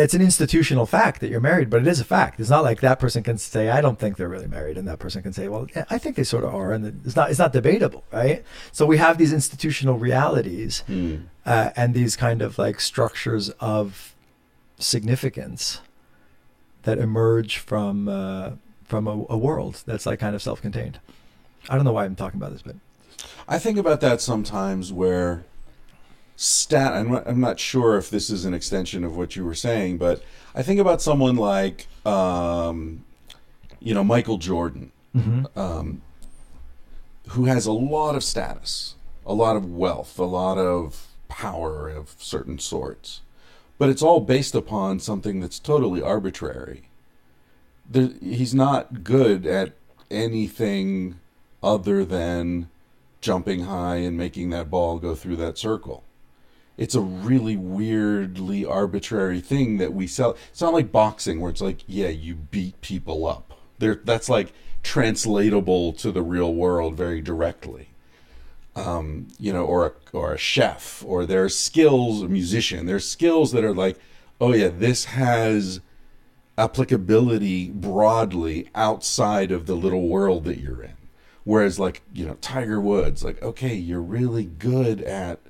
[0.00, 2.38] it's an institutional fact that you're married, but it is a fact.
[2.40, 4.98] It's not like that person can say, "I don't think they're really married," and that
[4.98, 7.30] person can say, "Well, yeah, I think they sort of are," and it's not.
[7.30, 8.44] It's not debatable, right?
[8.72, 11.16] So we have these institutional realities Hmm.
[11.46, 14.14] uh, and these kind of like structures of
[14.78, 15.80] significance
[16.84, 18.50] that emerge from uh,
[18.84, 21.00] from a, a world that's like kind of self-contained.
[21.68, 22.76] I don't know why I'm talking about this, but
[23.48, 25.44] I think about that sometimes where
[26.40, 29.56] stat I'm not, I'm not sure if this is an extension of what you were
[29.56, 30.22] saying, but
[30.54, 33.04] I think about someone like um,
[33.80, 34.92] you know Michael Jordan
[35.56, 36.00] um,
[37.30, 38.94] who has a lot of status,
[39.26, 43.20] a lot of wealth, a lot of power of certain sorts.
[43.76, 46.88] But it's all based upon something that's totally arbitrary.
[47.88, 49.72] There, he's not good at
[50.10, 51.18] anything
[51.62, 52.68] other than
[53.20, 56.04] jumping high and making that ball go through that circle.
[56.78, 60.36] It's a really weirdly arbitrary thing that we sell.
[60.50, 63.58] It's not like boxing where it's like, yeah, you beat people up.
[63.78, 67.90] There, that's like translatable to the real world very directly.
[68.76, 72.86] Um, you know, or a, or a chef, or there are skills, a musician.
[72.86, 73.98] There's skills that are like,
[74.40, 75.80] oh yeah, this has
[76.56, 80.94] applicability broadly outside of the little world that you're in.
[81.42, 85.40] Whereas, like, you know, Tiger Woods, like, okay, you're really good at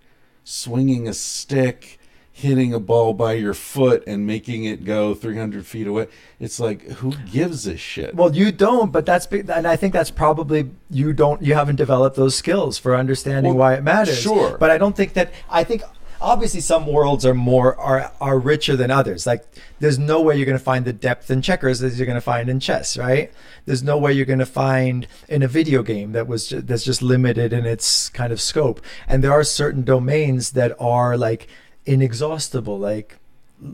[0.48, 1.98] swinging a stick,
[2.32, 6.06] hitting a ball by your foot, and making it go 300 feet away.
[6.40, 8.14] It's like, who gives a shit?
[8.14, 11.76] Well, you don't, but that's be- and I think that's probably you don't you haven't
[11.76, 14.18] developed those skills for understanding Well, why it matters.
[14.20, 14.56] sure.
[14.56, 15.82] but I don't think that I think
[16.20, 19.26] obviously some worlds are more are are richer than others.
[19.26, 19.44] Like
[19.80, 22.20] there's no way you're going to find the depth in checkers as you're going to
[22.20, 23.32] find in chess, right?
[23.66, 27.02] There's no way you're going to find in a video game that was that's just
[27.02, 28.80] limited in its kind of scope.
[29.06, 31.48] And there are certain domains that are like
[31.86, 33.18] inexhaustible, like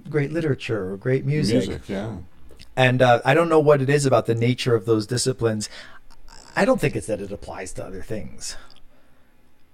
[0.09, 2.17] great literature or great Music, yeah.
[2.77, 5.69] and uh, I don't know what it is about the nature of those disciplines.
[6.57, 8.57] I don't think it's that it applies to other things.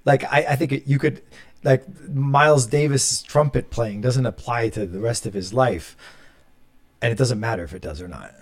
[0.05, 1.23] Like I, I think it, you could,
[1.63, 5.97] like Miles Davis' trumpet playing doesn't apply to the rest of his life,
[7.03, 8.35] and it doesn't matter if it does or not.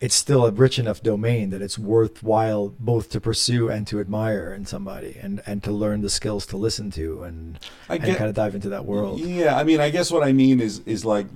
[0.00, 4.54] It's still a rich enough domain that it's worthwhile both to pursue and to admire
[4.54, 8.30] in somebody, and and to learn the skills to listen to and I and kind
[8.30, 9.20] of dive into that world.
[9.20, 11.26] Yeah, I mean, I guess what I mean is is like,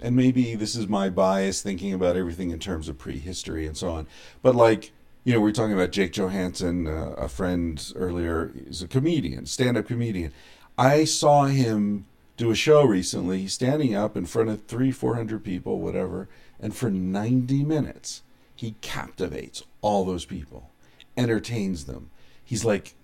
[0.00, 3.90] and maybe this is my bias thinking about everything in terms of prehistory and so
[3.90, 4.06] on.
[4.40, 4.92] But like,
[5.24, 8.52] you know, we are talking about Jake Johannsen, uh, a friend earlier.
[8.66, 10.32] He's a comedian, stand-up comedian.
[10.76, 12.06] I saw him
[12.36, 13.42] do a show recently.
[13.42, 18.22] He's standing up in front of three, four hundred people, whatever, and for ninety minutes,
[18.56, 20.70] he captivates all those people,
[21.16, 22.10] entertains them.
[22.44, 22.94] He's like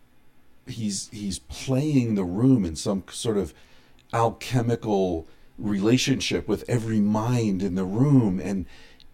[0.66, 3.54] he's he's playing the room in some sort of
[4.12, 5.26] alchemical
[5.58, 8.66] relationship with every mind in the room and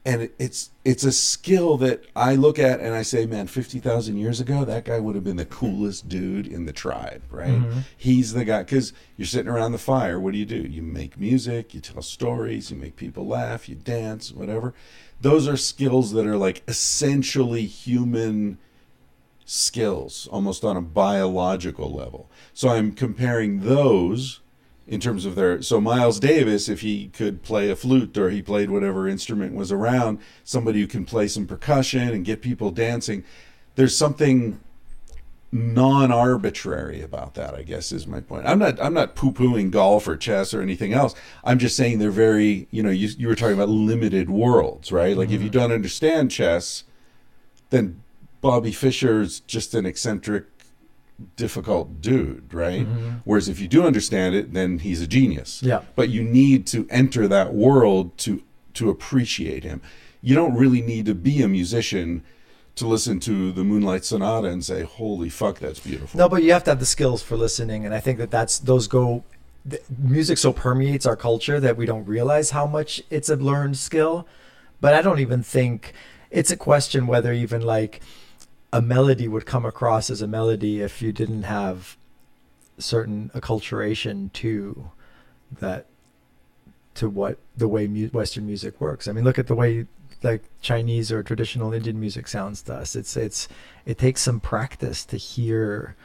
[0.07, 4.41] and it's it's a skill that I look at and I say man 50,000 years
[4.41, 7.51] ago that guy would have been the coolest dude in the tribe right?
[7.51, 7.81] Mm-hmm.
[7.97, 10.21] He's the guy cuz you're sitting around the fire.
[10.21, 10.63] What do you do?
[10.63, 14.73] You make music you tell stories you make people laugh you dance whatever.
[15.21, 18.59] Those are skills that are like essentially human
[19.45, 22.31] skills almost on a biological level.
[22.55, 24.41] So I'm comparing those
[24.87, 28.43] in terms of their so Miles Davis if he could play a flute or he
[28.43, 33.25] played whatever instrument was around, somebody who can play some percussion and get people dancing,
[33.75, 34.61] there's something
[35.53, 38.47] non-arbitrary about that i guess is my point.
[38.47, 41.15] I'm not i'm not poo-pooing golf or chess or anything else.
[41.45, 45.17] I'm just saying they're very you know you, you were talking about limited worlds right?
[45.17, 45.59] Like if you mm-hmm.
[45.59, 46.85] don't understand chess
[47.71, 48.03] then
[48.41, 50.45] Bobby Fischer's just an eccentric,
[51.37, 52.87] difficult dude, right?
[52.87, 53.11] Mm-hmm.
[53.25, 55.63] Whereas if you do understand it, then he's a genius.
[55.63, 55.83] Yeah.
[55.95, 58.43] But you need to enter that world to
[58.75, 59.81] to appreciate him.
[60.21, 62.23] You don't really need to be a musician
[62.75, 66.53] to listen to the Moonlight Sonata and say, "Holy fuck, that's beautiful." No, but you
[66.53, 69.25] have to have the skills for listening, and I think that that's those go.
[69.99, 74.27] Music so permeates our culture that we don't realize how much it's a learned skill.
[74.81, 75.93] But I don't even think
[76.31, 78.01] it's a question whether even like
[78.77, 81.97] a melody would come across as a melody if you didn't have
[82.79, 84.91] certain acculturation to
[85.61, 85.87] that
[86.95, 89.09] to what the way mu- Western music works.
[89.09, 89.87] I mean, look at the way
[90.23, 92.97] like Chinese or traditional Indian music sounds to us.
[92.97, 93.49] It's it's
[93.85, 95.97] it takes some practice to hear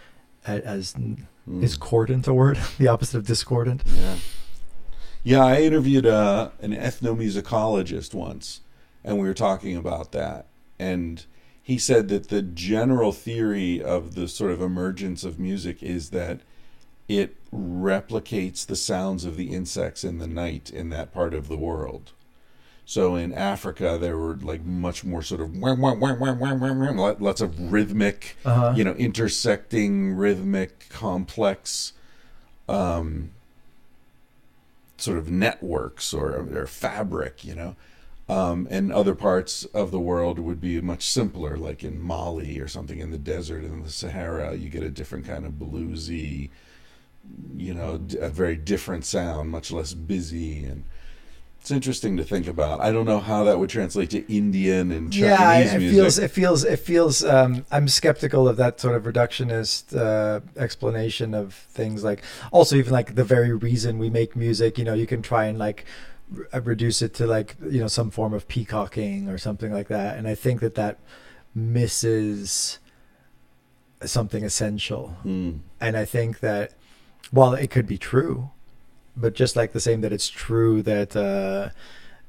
[0.46, 0.96] as
[1.50, 1.64] Mm.
[1.64, 3.82] is cordant a word, the opposite of discordant.
[3.96, 4.16] Yeah.
[5.24, 8.62] Yeah, I interviewed uh, an ethnomusicologist once,
[9.04, 10.46] and we were talking about that.
[10.78, 11.26] And
[11.72, 16.42] he said that the general theory of the sort of emergence of music is that
[17.08, 21.56] it replicates the sounds of the insects in the night in that part of the
[21.56, 22.12] world.
[22.84, 25.56] So in Africa, there were like much more sort of
[27.22, 28.74] lots of rhythmic, Uh-huh.
[28.76, 31.94] you know, intersecting rhythmic, complex,
[32.68, 33.30] um,
[34.98, 37.78] sort of networks or, or fabric, you know.
[38.32, 42.68] Um, and other parts of the world would be much simpler, like in Mali or
[42.70, 44.56] something in the desert in the Sahara.
[44.56, 46.50] You get a different kind of bluesy,
[47.58, 50.86] you know, a very different sound, much less busy and.
[51.60, 52.80] It's interesting to think about.
[52.82, 55.96] I don't know how that would translate to Indian and Chinese yeah, I- it music.
[55.96, 57.24] feels it feels it feels.
[57.24, 62.04] Um, I'm skeptical of that sort of reductionist uh, explanation of things.
[62.04, 64.80] Like also even like the very reason we make music.
[64.80, 65.86] You know, you can try and like
[66.64, 70.18] reduce it to like you know some form of peacocking or something like that.
[70.18, 71.00] And I think that that
[71.54, 72.80] misses
[74.04, 75.16] something essential.
[75.26, 75.60] Mm.
[75.80, 76.74] And I think that
[77.32, 78.50] while it could be true,
[79.16, 81.70] but just like the same that it's true that uh,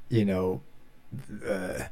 [0.09, 0.61] you know,
[1.47, 1.83] uh,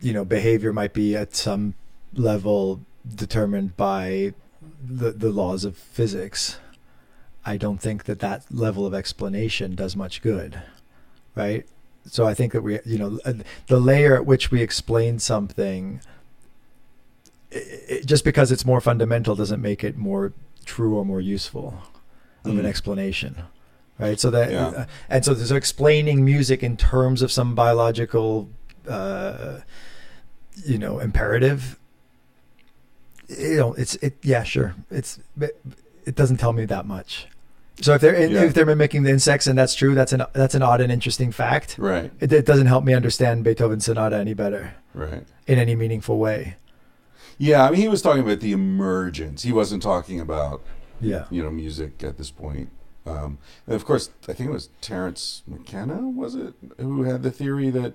[0.00, 1.74] you know, behavior might be at some
[2.14, 2.80] level
[3.14, 4.34] determined by
[4.84, 6.58] the the laws of physics.
[7.44, 10.62] I don't think that that level of explanation does much good,
[11.34, 11.66] right?
[12.06, 13.34] So I think that we, you know, uh,
[13.68, 16.00] the layer at which we explain something,
[17.54, 17.58] i
[17.90, 20.32] i just because it's more fundamental doesn't make it more
[20.64, 21.74] true or more useful
[22.44, 22.68] of an Mm.
[22.68, 23.36] explanation,
[23.98, 24.18] right?
[24.18, 24.66] So that, Yeah.
[24.68, 28.48] uh, and so there's explaining music in terms of some biological,
[28.88, 29.58] uh,
[30.66, 31.78] you know, imperative.
[33.28, 34.14] You know, it's it.
[34.22, 34.74] Yeah, sure.
[34.90, 35.52] It's but
[36.04, 37.26] it doesn't tell me that much.
[37.82, 38.42] So if they're Yeah.
[38.44, 41.32] if they're mimicking the insects and that's true, that's an that's an odd and interesting
[41.32, 41.76] fact.
[41.78, 45.24] Right, It, it doesn't help me understand Beethoven's sonata any better right.
[45.46, 46.56] in any meaningful way.
[47.38, 49.42] Yeah, I mean, he was talking about the emergence.
[49.42, 50.62] He wasn't talking about
[51.00, 51.24] Yeah.
[51.30, 52.70] you know music at this point.
[53.04, 57.32] Um, and of course, I think it was Terence McKenna, was it, who had the
[57.32, 57.94] theory that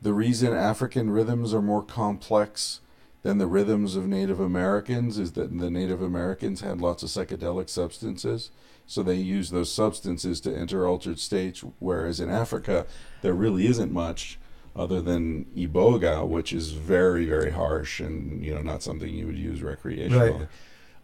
[0.00, 2.80] the reason African rhythms are more complex
[3.22, 7.68] than the rhythms of Native Americans is that the Native Americans had lots of psychedelic
[7.68, 8.50] substances.
[8.86, 12.86] So they use those substances to enter altered states, whereas in Africa,
[13.22, 14.38] there really isn't much
[14.74, 19.38] other than iboga, which is very, very harsh and you know not something you would
[19.38, 20.40] use recreationally.
[20.40, 20.48] Right.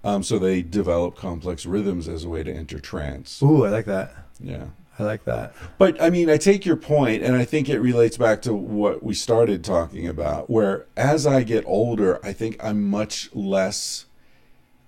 [0.04, 3.42] Um, so they develop complex rhythms as a way to enter trance.
[3.42, 4.12] Ooh, I like that.
[4.40, 4.66] Yeah.
[4.98, 5.54] I like that.
[5.78, 9.02] But I mean, I take your point, and I think it relates back to what
[9.02, 14.06] we started talking about, where as I get older, I think I'm much less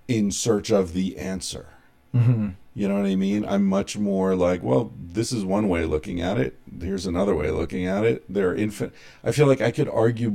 [0.09, 1.67] in search of the answer.
[2.13, 3.45] hmm You know what I mean?
[3.45, 6.59] I'm much more like, well, this is one way of looking at it.
[6.81, 8.25] Here's another way of looking at it.
[8.29, 8.93] There are infin-
[9.23, 10.35] I feel like I could argue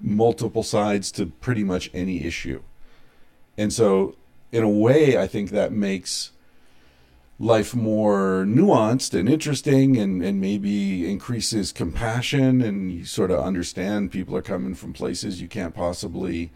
[0.00, 2.62] multiple sides to pretty much any issue.
[3.58, 4.16] And so,
[4.52, 6.30] in a way, I think that makes
[7.42, 14.12] life more nuanced and interesting and, and maybe increases compassion and you sort of understand
[14.12, 16.52] people are coming from places you can't possibly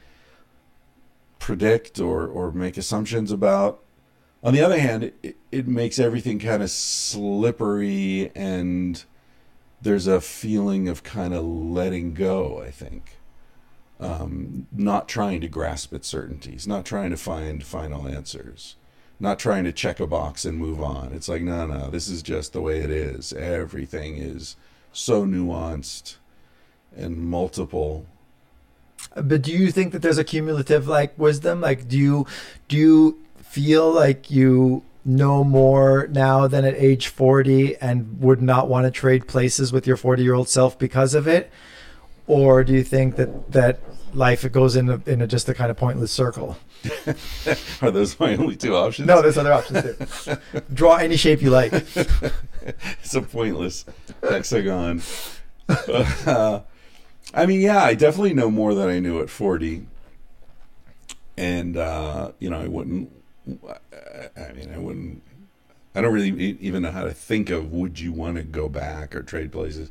[1.41, 3.82] predict or, or make assumptions about.
[4.45, 9.05] On the other hand, it, it makes everything kind of slippery and
[9.82, 13.18] there's a feeling of kind of letting go, I think.
[13.99, 18.76] Um, not trying to grasp at certainties, not trying to find final answers,
[19.18, 21.12] not trying to check a box and move on.
[21.12, 23.32] It's like, no, no, this is just the way it is.
[23.32, 24.56] Everything is
[24.92, 26.16] so nuanced
[26.96, 28.06] and multiple.
[29.14, 31.60] But do you think that there's a cumulative like wisdom?
[31.60, 32.26] Like, do you
[32.68, 38.68] do you feel like you know more now than at age 40 and would not
[38.68, 41.50] want to trade places with your 40 year old self because of it?
[42.26, 43.80] or do you think that that
[44.12, 46.58] life it goes in a, in a just a kind of pointless circle?
[47.82, 49.07] Are those my only two options?
[49.07, 50.37] No, there's other options too.
[50.74, 51.72] Draw any shape you like.
[52.62, 53.84] it's a pointless
[54.22, 55.03] hexagon.
[55.68, 56.61] Uh,
[57.34, 59.87] I mean, yeah, I definitely know more than I knew at 40.
[61.37, 63.12] And, uh, you know, I wouldn't,
[64.37, 65.22] I mean, I wouldn't,
[65.95, 66.30] I don't really
[66.61, 69.91] even know how to think of would you want to go back or trade places.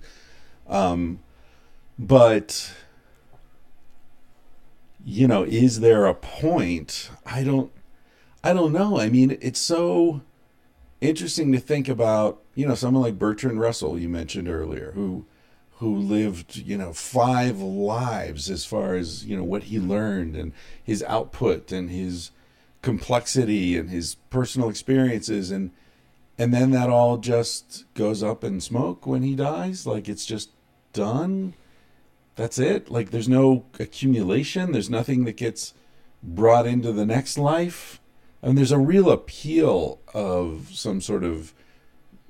[0.67, 1.19] Um,
[1.99, 2.73] but,
[5.05, 7.11] you know, is there a point?
[7.25, 7.71] I don't,
[8.43, 8.99] I don't know.
[8.99, 10.21] I mean, it's so
[10.99, 15.25] interesting to think about, you know, someone like Bertrand Russell you mentioned earlier, who
[15.79, 20.53] who lived, you know, five lives as far as, you know, what he learned and
[20.81, 22.31] his output and his
[22.81, 25.71] complexity and his personal experiences and
[26.37, 30.49] and then that all just goes up in smoke when he dies, like it's just
[30.93, 31.53] done.
[32.35, 32.89] That's it.
[32.89, 35.73] Like there's no accumulation, there's nothing that gets
[36.21, 38.01] brought into the next life.
[38.41, 41.53] And there's a real appeal of some sort of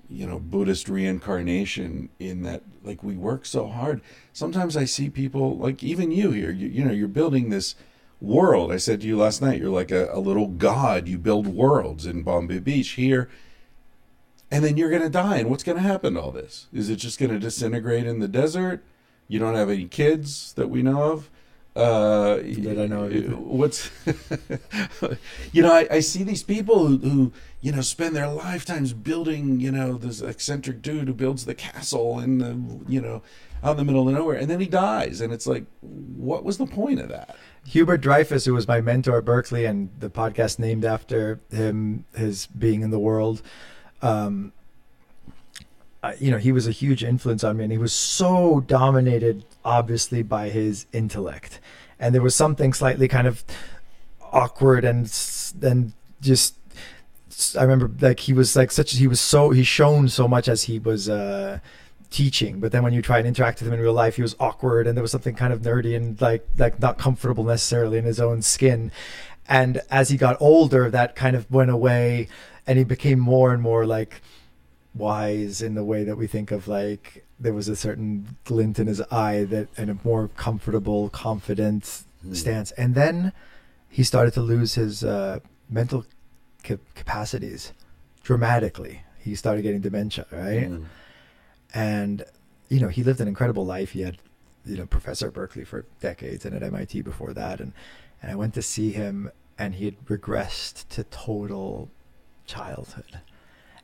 [0.08, 4.02] you know buddhist reincarnation in that like we work so hard.
[4.32, 7.76] Sometimes i see people like even you here you, you know you're building this
[8.22, 8.72] world.
[8.72, 11.08] I said to you last night you're like a, a little god.
[11.08, 13.30] You build worlds in bombay beach here
[14.52, 15.38] and then you're going to die.
[15.38, 16.68] And what's going to happen to all this?
[16.72, 18.84] Is it just going to disintegrate in the desert
[19.28, 21.30] you don't have any kids that we know of
[21.76, 23.92] uh That I know what's
[25.52, 29.60] you know I, I see these people who, who you know spend their lifetimes building
[29.60, 32.58] you know this eccentric dude who builds the castle in the
[32.88, 33.22] you know
[33.62, 36.58] out in the middle of nowhere and then he dies and it's like what was
[36.58, 37.36] the point of that
[37.68, 42.46] Hubert Dreyfus, who was my mentor at Berkeley, and the podcast named after him, his
[42.46, 43.42] being in the world.
[44.04, 44.54] Um,
[46.20, 50.24] you know, he was a huge influence on me, and he was so dominated, obviously,
[50.24, 51.60] by his intellect.
[52.00, 53.44] And there was something slightly kind of
[54.32, 55.12] awkward and
[55.62, 56.56] and just.
[57.58, 58.94] I remember, like he was like such.
[58.94, 61.60] He was so he shone so much as he was uh,
[62.10, 64.36] teaching, but then when you try and interact with him in real life, he was
[64.40, 68.06] awkward, and there was something kind of nerdy and like like not comfortable necessarily in
[68.06, 68.92] his own skin.
[69.48, 72.30] And as he got older, that kind of went away,
[72.66, 74.22] and he became more and more like
[74.96, 78.88] wise in the way that we think of like there was a certain glint in
[78.88, 82.72] his eye that and a more comfortable, confident stance.
[82.72, 83.34] And then
[83.90, 85.40] he started to lose his uh,
[85.70, 86.06] mental
[86.64, 87.74] ca- capacities
[88.24, 89.04] dramatically.
[89.20, 90.70] He started getting dementia, right?
[90.70, 90.86] Mm.
[91.74, 92.24] and
[92.70, 94.18] you know he lived an incredible life he had
[94.66, 97.74] you know professor at berkeley for decades and at mit before that and
[98.22, 101.90] and i went to see him and he had regressed to total
[102.46, 103.20] childhood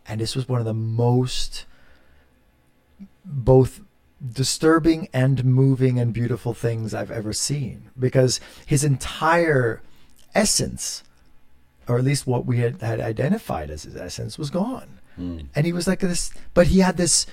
[0.07, 1.65] and this was one of the most
[3.23, 3.81] both
[4.33, 7.89] disturbing and moving and beautiful things i've ever seen.
[7.97, 9.81] Because his entire
[10.33, 11.03] essence
[11.87, 14.99] or at least what we had, had identified as his essence was gone.
[15.19, 15.47] Mm.
[15.53, 17.25] and he was like this but he had this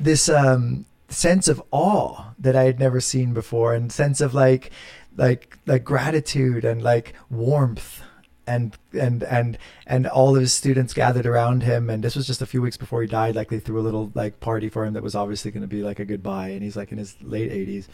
[0.00, 4.70] this um sense of awe that I had never seen before and sense of like
[5.16, 8.02] like like gratitude and like warmth
[8.50, 11.88] and and and and all of his students gathered around him.
[11.88, 13.36] And this was just a few weeks before he died.
[13.36, 15.82] Like they threw a little like party for him that was obviously going to be
[15.82, 16.48] like a goodbye.
[16.48, 17.86] And he's like in his late 80s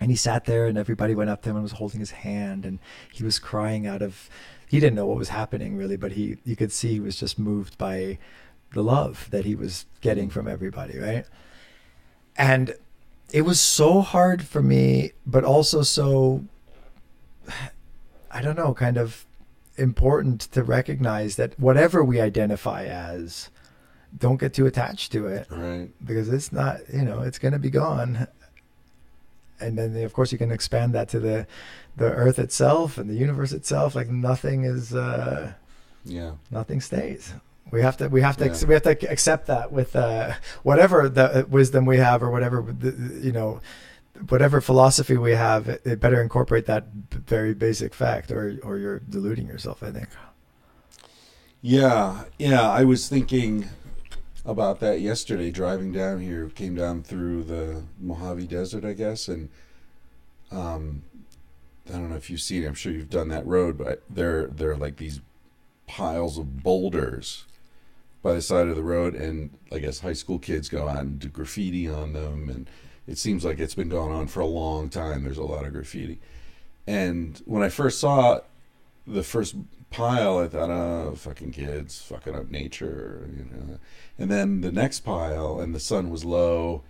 [0.00, 2.66] and he sat there and everybody went up to him and was holding his hand.
[2.66, 2.78] And
[3.12, 4.28] he was crying out of
[4.68, 7.38] he didn't know what was happening really but he you could see he was just
[7.38, 8.18] moved by
[8.72, 11.26] the love that he was getting from everybody right?
[12.36, 12.74] And
[13.32, 16.44] it was so hard for me but also so
[18.32, 19.26] i don't know kind of
[19.76, 23.50] important to recognize that whatever we identify as
[24.18, 25.46] don't get too attached to it.
[25.50, 25.88] Right.
[26.04, 28.26] Because it's not you know it's going to be gone.
[29.60, 31.46] And then of course you can expand that to the
[31.96, 33.94] the earth itself and the universe itself.
[33.94, 35.52] Like nothing is uh
[36.04, 36.32] yeah.
[36.50, 37.34] nothing stays.
[37.70, 38.66] We have to we have to Yeah.
[38.66, 43.20] we have to accept that with uh whatever the wisdom we have or whatever the,
[43.20, 43.60] you know
[44.28, 49.46] whatever philosophy we have it, better incorporate that very basic fact or or you're deluding
[49.46, 50.08] yourself i think
[51.62, 52.70] Yeah, yeah.
[52.70, 53.68] I was thinking
[54.46, 56.48] about that yesterday driving down here.
[56.48, 59.50] Came down through the Mojave Desert, I guess, and
[60.50, 61.02] um,
[61.88, 62.66] I don't know if you've seen.
[62.66, 65.20] I'm sure you've done that road, but there there are like these
[65.86, 67.44] piles of boulders
[68.22, 71.18] by the side of the road, and I guess high school kids go out and
[71.18, 72.70] do graffiti on them, and
[73.10, 75.24] it seems like it's been going on for a long time.
[75.24, 76.20] There's a lot of graffiti,
[76.86, 78.40] and when I first saw
[79.06, 79.56] the first
[79.90, 83.78] pile, I thought, oh, fucking kids fucking up nature, you know.
[84.18, 86.84] And then the next pile, and the sun was low,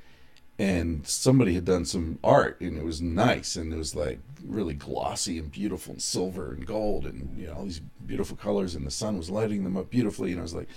[0.60, 4.74] and somebody had done some art and it was nice and it was like really
[4.74, 8.86] glossy and beautiful and silver and gold and you know all these beautiful colors and
[8.86, 10.68] the sun was lighting them up beautifully and I was like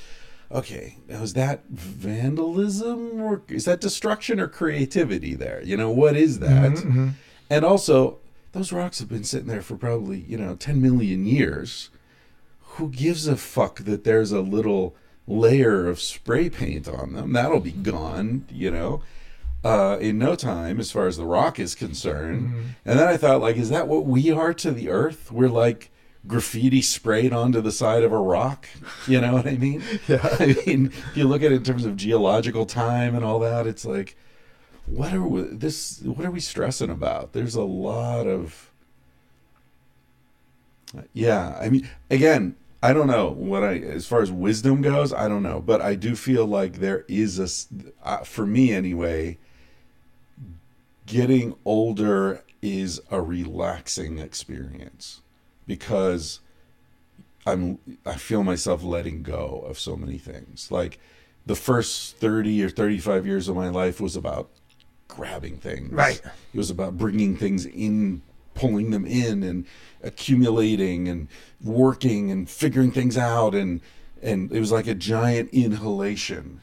[0.52, 5.62] okay now is that vandalism or is that destruction or creativity there?
[5.64, 6.72] You know what is mm-hmm, that?
[6.74, 7.10] Mm-hmm.
[7.50, 8.20] and also
[8.52, 11.90] those rocks have been sitting there for probably you know 10 million years.
[12.78, 14.96] Who gives a fuck that there's a little
[15.28, 17.34] layer of spray paint on them?
[17.34, 17.84] That'll be mm-hmm.
[17.84, 19.02] gone you know?
[19.66, 22.76] Uh, in no time as far as the rock is concerned.
[22.84, 25.32] And then i thought like is that what we are to the earth?
[25.32, 25.90] We're like
[26.28, 28.68] graffiti sprayed onto the side of a rock.
[29.08, 29.84] You know what i mean?
[30.08, 30.36] Yeah.
[30.40, 33.68] i mean if you look at it in terms of geological time and all that
[33.68, 34.16] it's like
[34.86, 37.34] what are we this what are we stressing about?
[37.34, 38.72] There's a lot of
[41.14, 45.28] yeah i mean again i don't know what i as far as wisdom goes i
[45.28, 49.38] don't know but i do feel like there is a, uh, for me anyway
[51.08, 55.22] getting older is a relaxing experience
[55.68, 56.40] because
[57.46, 61.00] i'm i feel myself letting go of so many things like
[61.46, 64.50] the first 30 or 35 years of my life was about
[65.08, 66.22] grabbing things Right.
[66.54, 68.22] it was about bringing things in
[68.56, 69.66] pulling them in and
[70.02, 71.28] accumulating and
[71.64, 73.82] working and figuring things out and
[74.22, 76.62] and it was like a giant inhalation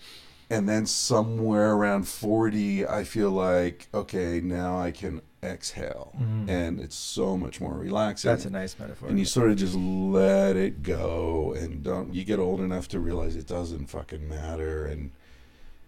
[0.51, 6.13] and then somewhere around 40 i feel like okay now i can exhale
[6.49, 9.09] and it's so much more relaxing That's a nice metaphor.
[9.09, 13.01] and you sort of just let it go and don't you get old enough to
[13.01, 15.13] realize it doesn't fucking matter and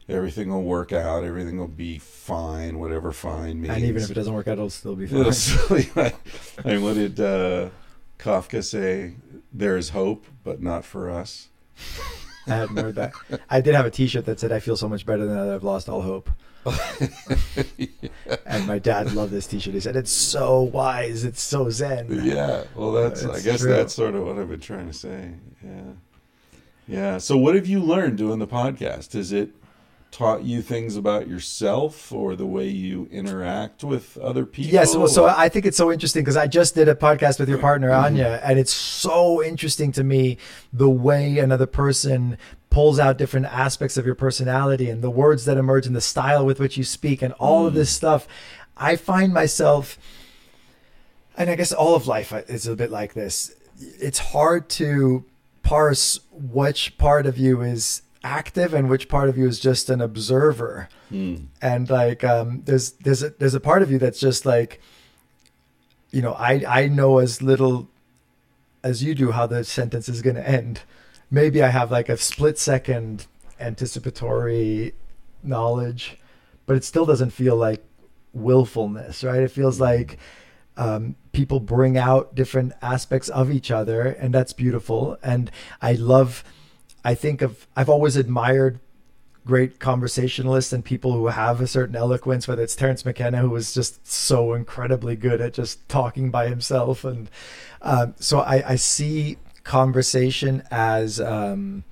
[0.09, 4.15] everything will work out everything will be fine whatever fine means and even if it
[4.15, 5.33] doesn't work out, it'll still be fine.
[5.33, 5.77] Still-
[6.65, 7.69] I mean, what did uh,
[8.19, 9.15] Kafka say?
[9.53, 11.49] There is hope, but not for us.
[12.47, 13.13] I hadn't heard that.
[13.49, 15.89] I did have a T-shirt that said, "I feel so much better than I've lost
[15.89, 16.31] all hope."
[18.47, 19.75] And my dad loved this T-shirt.
[19.75, 21.25] He said, "It's so wise.
[21.25, 23.25] It's so zen." Yeah, well, uh, that's.
[23.25, 23.71] I guess true.
[23.71, 25.31] that's sort of what I've been trying to say.
[25.65, 25.93] Yeah,
[26.87, 27.19] yeah.
[27.19, 29.15] So, what have you learned doing the podcast?
[29.15, 29.51] Is it
[30.13, 34.73] taught you things about yourself or the way you interact with other people?
[34.73, 37.49] Yes, well, so I think it's so interesting because I just did a podcast with
[37.49, 38.05] your partner Mm-hmm.
[38.05, 40.37] Anya, and it's so interesting to me
[40.73, 42.37] the way another person
[42.71, 46.45] pulls out different aspects of your personality and the words that emerge and the style
[46.47, 47.97] with which you speak and all of this Mm.
[47.97, 48.29] stuff.
[48.77, 49.99] I find myself,
[51.37, 53.53] and I guess all of life is a bit like this.
[53.79, 55.25] It's hard to
[55.63, 60.01] parse which part of you is active and which part of you is just an
[60.01, 60.89] observer.
[61.09, 61.35] Hmm.
[61.61, 64.81] and like um there's there's a there's a part of you that's just like
[66.11, 67.89] you know i i know as little
[68.83, 70.81] as you do how the sentence is going to end.
[71.31, 73.27] Maybe i have like a split second
[73.61, 74.95] anticipatory
[75.43, 76.19] knowledge
[76.67, 77.85] but it still doesn't feel like
[78.33, 79.43] willfulness right?
[79.43, 80.19] It feels like
[80.77, 85.19] um, people bring out different aspects of each other and that's beautiful.
[85.23, 85.51] And
[85.83, 86.43] i love
[87.05, 88.79] i think of i've always admired
[89.45, 93.75] great conversationalists and people who have a certain eloquence, whether it's Terence McKenna, who was
[93.75, 97.05] just so incredibly good at just talking by himself.
[97.05, 97.29] And
[97.81, 101.85] um, so I, I see conversation as um,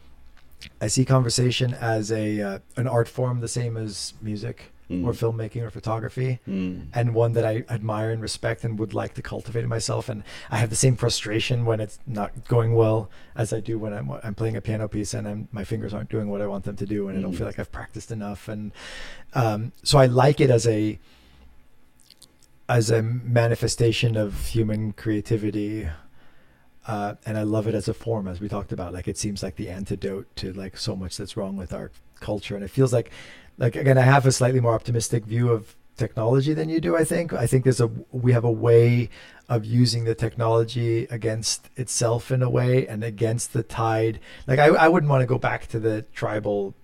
[0.80, 5.06] I see conversation as a uh, an art form, the same as music Mm.
[5.06, 6.80] or filmmaking or photography Hmm.
[6.92, 10.08] and one that I admire and respect and would like to cultivate in myself.
[10.08, 13.92] And I have the same frustration when it's not going well as I do when
[13.92, 16.64] I'm I'm playing a piano piece and I'm, my fingers aren't doing what I want
[16.64, 17.36] them to do, and I don't Mhm.
[17.38, 18.48] feel like I've practiced enough.
[18.48, 18.72] And
[19.32, 20.98] um, so I like it as a
[22.68, 25.88] as a manifestation of human creativity.
[26.86, 28.92] Uh, and I love it as a form, as we talked about.
[28.92, 32.54] Like it seems like the antidote to like so much that's wrong with our culture,
[32.54, 33.10] and it feels like,
[33.60, 36.96] like again, I have a slightly more optimistic view of technology than you do.
[36.96, 37.32] I think.
[37.32, 39.10] I think there's a we have a way
[39.48, 44.18] of using the technology against itself in a way, and against the tide.
[44.46, 46.74] Like I, I wouldn't want to go back to the tribal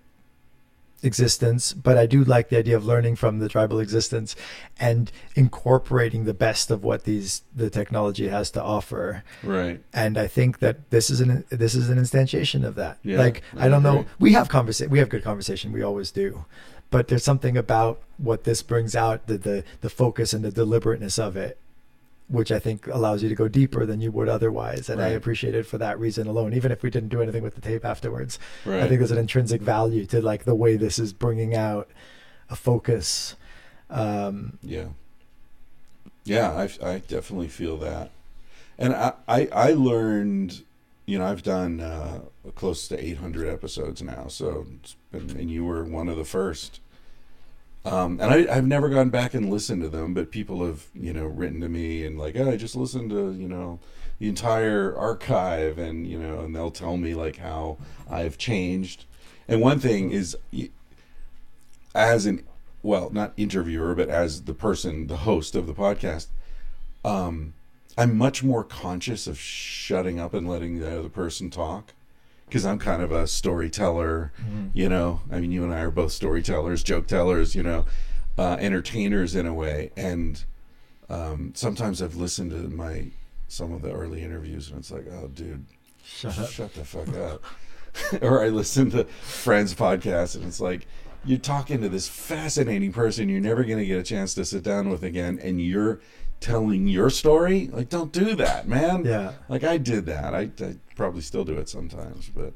[1.02, 4.34] existence, but I do like the idea of learning from the tribal existence
[4.80, 9.80] and incorporating the best of what these the technology has to offer Right.
[9.92, 12.98] and I think that this is an this is an instantiation of that.
[13.02, 16.10] Yeah, like I I don't know, we have conversation, we have good conversation, we always
[16.10, 16.44] do,
[16.90, 21.18] but there's something about what this brings out the the the focus and the deliberateness
[21.18, 21.58] of it,
[22.28, 25.54] which I think allows you to go deeper than you would otherwise, and I appreciate
[25.54, 26.52] it for that reason alone.
[26.54, 28.82] Even if we didn't do anything with the tape afterwards, Right.
[28.82, 31.88] I think there's an intrinsic value to like the way this is bringing out
[32.50, 33.36] a focus.
[33.90, 34.86] Um, Yeah.
[36.24, 38.10] Yeah, I, I definitely feel that.
[38.78, 40.62] And I, I, I learned,
[41.06, 42.20] you know, I've done uh,
[42.56, 44.26] close to 800 episodes now.
[44.26, 46.80] So it's been, and you were one of the first.
[47.86, 51.12] Um, and I, I've never gone back and listened to them, but people have, you
[51.12, 53.78] know, written to me and like, oh, I just listened to, you know,
[54.18, 57.76] the entire archive, and you know, and they'll tell me like how
[58.10, 59.04] I've changed.
[59.46, 60.36] And one thing is,
[61.94, 62.44] as an,
[62.82, 66.26] well, not interviewer, but as the person, the host of the podcast,
[67.04, 67.52] um,
[67.96, 71.92] I'm much more conscious of shutting up and letting the other person talk
[72.46, 74.32] because I'm kind of a storyteller,
[74.72, 75.20] you know.
[75.30, 77.84] I mean, you and I are both storytellers, joke tellers, you know,
[78.38, 79.90] uh, entertainers in a way.
[79.96, 80.44] And
[81.08, 83.08] um, sometimes I've listened to my
[83.48, 85.64] some of the early interviews, and it's like, oh, dude,
[86.04, 86.48] Shut up.
[86.50, 87.42] shut the fuck up.
[88.22, 90.86] or I listen to friends' podcasts, and it's like
[91.24, 94.62] you're talking to this fascinating person you're never going to get a chance to sit
[94.62, 96.00] down with again, and you're
[96.40, 97.68] telling your story.
[97.72, 99.04] Like, don't do that, man.
[99.04, 99.32] Yeah.
[99.48, 100.34] Like I did that.
[100.34, 102.52] I, I probably still do it sometimes, but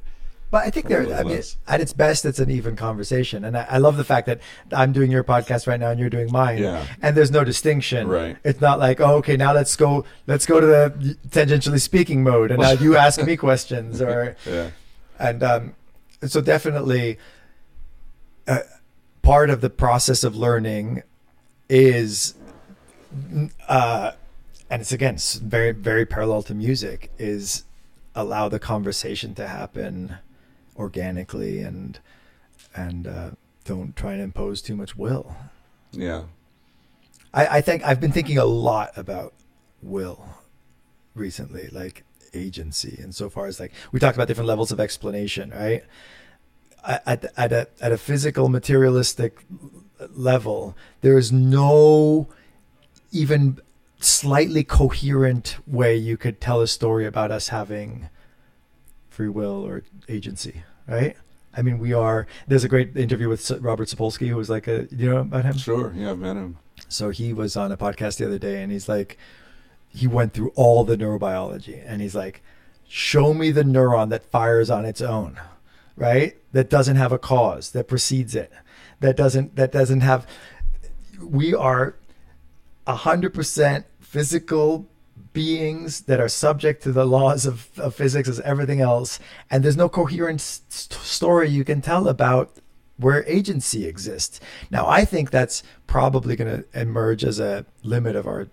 [0.51, 1.57] But I think there, I mean, less.
[1.69, 4.41] at its best, it's an even conversation, and I, I love the fact that
[4.73, 6.85] I'm doing your podcast right now and you're doing mine, Yeah.
[7.03, 8.09] and there's no distinction.
[8.09, 8.37] Right.
[8.43, 12.51] It's not like, oh, okay, now let's go, let's go to the tangentially speaking mode,
[12.51, 14.71] and now you ask me questions, or yeah,
[15.21, 15.75] and um,
[16.27, 17.19] so definitely,
[18.49, 18.61] uh,
[19.23, 21.03] part of the process of learning
[21.69, 22.35] is,
[23.69, 24.13] uh,
[24.69, 27.65] and it's again very very parallel to music is
[28.15, 30.17] allow the conversation to happen
[30.77, 31.99] organically and
[32.75, 33.31] and uh,
[33.65, 35.35] don't try and impose too much will.
[35.93, 36.25] yeah,
[37.33, 39.35] I, I think I've been thinking a lot about
[39.83, 40.25] will
[41.15, 42.05] recently, like
[42.35, 45.85] agency, and so far as like we talked about different levels of explanation, right?
[46.87, 49.45] At at a at a physical materialistic
[50.11, 52.29] level, there is no
[53.13, 53.61] even
[54.01, 58.09] slightly coherent way you could tell a story about us having
[59.09, 61.17] free will or agency, right?
[61.57, 62.27] I mean, we are.
[62.47, 65.57] There's a great interview with Robert Sapolsky, who was like a, you know about him.
[65.57, 65.93] sure.
[65.97, 66.59] Yeah, I've met him.
[66.89, 69.19] So he was on a podcast the other day and he's like,
[69.89, 72.43] he went through all the neurobiology and he's like,
[72.89, 75.41] show me the neuron that fires on its own,
[75.97, 76.37] right?
[76.53, 78.53] That doesn't have a cause, that precedes it,
[79.01, 80.27] that doesn't, that doesn't have,
[81.21, 81.97] we are
[82.87, 84.89] a hundred percent physical
[85.33, 89.21] beings that are subject to the laws of, of physics as everything else.
[89.49, 92.57] And there's no coherent st- story you can tell about
[92.97, 94.41] where agency exists.
[94.69, 98.49] Now, I think that's probably going to emerge as a limit of our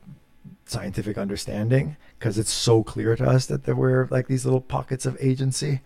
[0.65, 5.07] scientific understanding because it's so clear to us that there were like these little pockets
[5.07, 5.81] of agency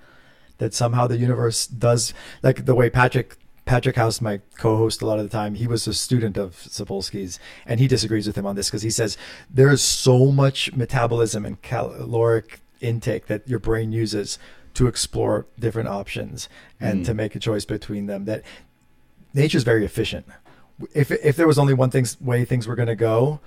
[0.57, 2.13] that somehow the universe does
[2.43, 5.87] like the way Patrick Patrick House, my co-host, a lot of the time, he was
[5.87, 9.17] a student of Sapolsky's, and he disagrees with him on this because he says
[9.49, 14.39] there's so much metabolism and caloric intake that your brain uses
[14.73, 16.49] to explore different options
[16.79, 17.05] and mm.
[17.05, 18.41] to make a choice between them that
[19.33, 20.25] nature's very efficient.
[20.93, 23.39] If if there was only one thing way things were going to go,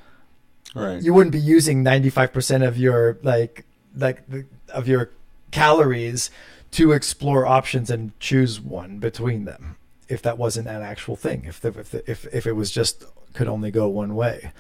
[0.75, 1.03] Right.
[1.03, 3.65] you wouldn't be using 95% of your like
[3.97, 5.11] like the, of your
[5.51, 6.31] calories
[6.73, 9.77] to explore options and choose one between them
[10.09, 13.05] if that wasn't an actual thing if the, if the, if if it was just
[13.33, 14.53] could only go one way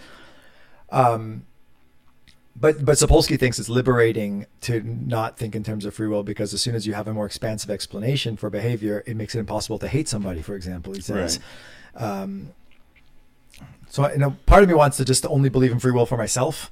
[0.90, 1.44] um
[2.56, 6.54] but but Sapolsky thinks it's liberating to not think in terms of free will because
[6.54, 9.78] as soon as you have a more expansive explanation for behavior, it makes it impossible
[9.80, 10.40] to hate somebody.
[10.40, 11.40] For example, he says.
[11.96, 12.52] Um,
[13.88, 16.16] so you know, part of me wants to just only believe in free will for
[16.16, 16.70] myself.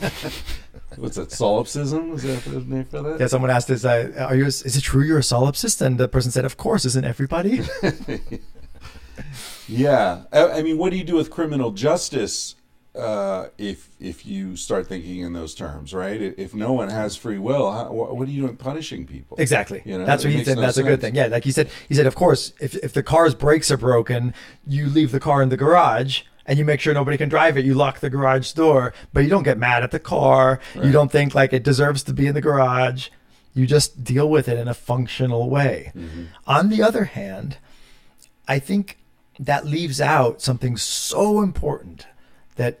[0.98, 1.30] What's that?
[1.32, 2.12] Solipsism?
[2.12, 3.20] Is that the name for that?
[3.20, 4.46] Yeah, someone asked, "Is uh, are you?
[4.46, 7.60] Is it true you're a solipsist?" And the person said, "Of course, isn't everybody?"
[9.68, 12.56] Yeah, I, I mean, what do you do with criminal justice
[12.94, 16.20] uh, if if you start thinking in those terms, right?
[16.20, 19.36] If no one has free will, how, what, are you doing punishing people?
[19.38, 19.82] Exactly.
[19.84, 20.56] You know, that's what he said.
[20.56, 21.14] no that's a good thing.
[21.14, 21.70] Yeah, like he said.
[21.88, 24.34] He said, of course, if if the car's brakes are broken,
[24.66, 26.22] you leave the car in the garage
[26.52, 27.64] and you make sure nobody can drive it.
[27.64, 30.60] You lock the garage door, but you don't get mad at the car.
[30.74, 33.08] You don't think like it deserves to be in the garage.
[33.54, 35.92] You just deal with it in a functional way.
[35.96, 36.24] Mm-hmm.
[36.46, 37.56] On the other hand,
[38.46, 38.98] I think
[39.40, 42.06] that leaves out something so important
[42.56, 42.80] that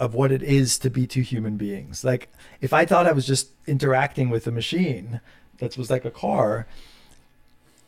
[0.00, 2.04] of what it is to be two human beings.
[2.04, 2.32] Like
[2.62, 5.20] if I thought I was just interacting with a machine
[5.58, 6.66] that was like a car,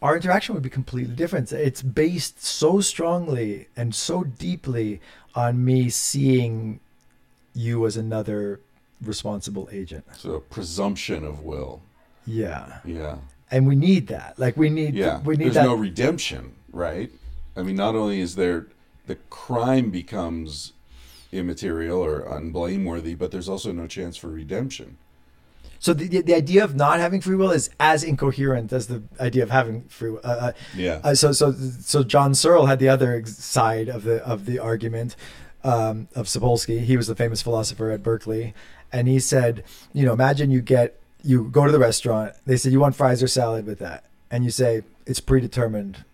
[0.02, 1.50] our interaction would be completely different.
[1.52, 5.00] It's based so strongly and so deeply
[5.34, 6.80] on me seeing
[7.54, 8.60] you as another
[9.02, 10.04] responsible agent.
[10.16, 11.82] So a presumption of will.
[12.26, 12.78] Yeah.
[12.84, 13.16] Yeah,
[13.50, 14.38] And we need that.
[14.38, 15.20] Like we need yeah.
[15.22, 17.10] we need There's that no redemption, right?
[17.56, 18.66] I mean, not only is there
[19.06, 20.72] the crime becomes
[21.32, 24.98] immaterial or unblameworthy, but there's also no chance for redemption.
[25.78, 29.42] So the, the idea of not having free will is as incoherent as the idea
[29.42, 30.20] of having free will.
[30.24, 31.00] Uh, uh, Yeah.
[31.04, 35.16] uh, so so so John Searle had the other side of the of the argument
[35.64, 36.80] um, of Sapolsky.
[36.80, 38.54] He was the famous philosopher at Berkeley,
[38.92, 42.32] and he said, you know, imagine you get you go to the restaurant.
[42.46, 46.04] They say you want fries or salad with that, and you say it's predetermined.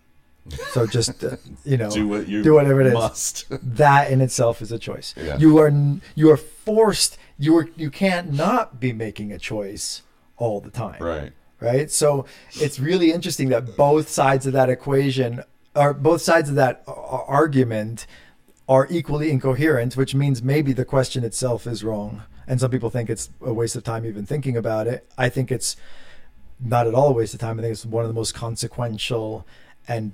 [0.71, 2.93] So just uh, you know do what you do whatever it is.
[2.93, 3.45] must.
[3.77, 5.13] that in itself is a choice.
[5.15, 5.37] Yeah.
[5.37, 5.71] You are
[6.15, 7.17] you are forced.
[7.43, 10.01] You are you can't not be making a choice
[10.37, 11.31] all the time right.
[11.59, 11.89] right?
[11.91, 12.25] So
[12.65, 15.43] it's really interesting that both sides of that equation
[15.75, 18.07] or both sides of that a- a- argument
[18.69, 22.23] are equally incoherent, which means maybe the question itself is wrong.
[22.47, 25.05] And some people think it's a waste of time even thinking about it.
[25.17, 25.75] I think it's
[26.59, 27.59] not at all a waste of time.
[27.59, 29.45] I think it's one of the most consequential
[29.87, 30.13] and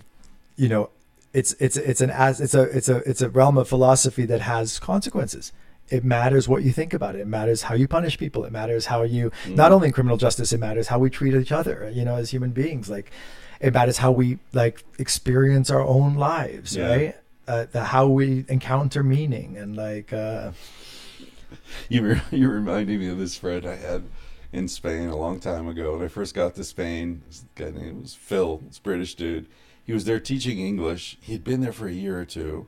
[0.56, 0.90] you know,
[1.32, 4.42] it's it's it's an as it's a it's a it's a realm of philosophy that
[4.42, 5.52] has consequences.
[5.90, 7.22] It matters what you think about it.
[7.22, 8.46] It matters how you punish people.
[8.46, 10.54] It matters how you not only in criminal justice.
[10.54, 11.92] It matters how we treat each other.
[11.94, 13.12] You know, as human beings, like
[13.60, 16.90] it matters how we like experience our own lives, Yeah.
[16.90, 17.16] right?
[17.48, 20.52] Uh, the, how we encounter meaning and like uh,
[21.90, 24.04] You re- you reminded me of this friend I had
[24.52, 25.96] in Spain a long time ago.
[25.96, 29.48] When I first got to Spain, this guy named was Phil, this British dude.
[29.84, 31.18] He was there teaching English.
[31.22, 32.68] He had been there for a year or two,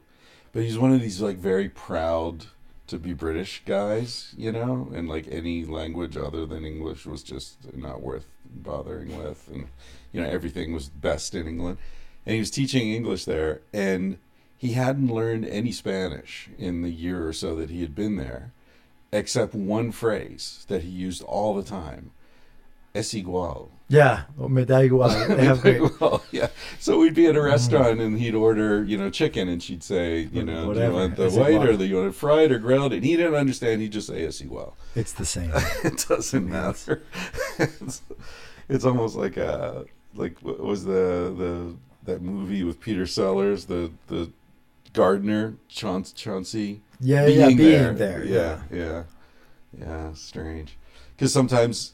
[0.54, 2.48] but he's one of these like very proud
[2.92, 7.76] to be British guys, you know, and like any language other than English was just
[7.76, 9.68] not worth bothering with, and
[10.12, 11.78] you know everything was best in England.
[12.26, 14.18] And he was teaching English there, and
[14.58, 18.52] he hadn't learned any Spanish in the year or so that he had been there
[19.12, 22.12] except one phrase that he used all the time.
[22.94, 23.70] Es igual.
[23.92, 26.00] Yeah, well, me da igual.
[26.00, 26.48] Well, yeah.
[26.80, 30.30] So we'd be at a restaurant and he'd order, you know, chicken, and she'd say,
[30.32, 31.68] you know, do you want the es white igual.
[31.68, 32.94] or the you want it fried or grilled?
[32.94, 33.82] And he didn't understand.
[33.82, 34.74] He'd just say es igual.
[34.96, 35.52] it's the same.
[35.84, 37.04] it doesn't matter.
[37.60, 38.02] it's,
[38.70, 39.86] it's almost like a
[40.16, 44.32] like what was the the that movie with Peter Sellers, the the
[44.94, 48.24] gardener Chauncey Chauncey Yeah, yeah, being there.
[48.24, 49.04] Yeah, yeah,
[49.78, 50.14] yeah.
[50.14, 50.78] Strange,
[51.16, 51.94] because sometimes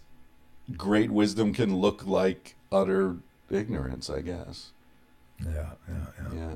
[0.75, 3.17] great wisdom can look like utter
[3.49, 4.09] ignorance.
[4.09, 4.71] I guess.
[5.43, 6.35] yeah, yeah, yeah.
[6.35, 6.55] Yeah.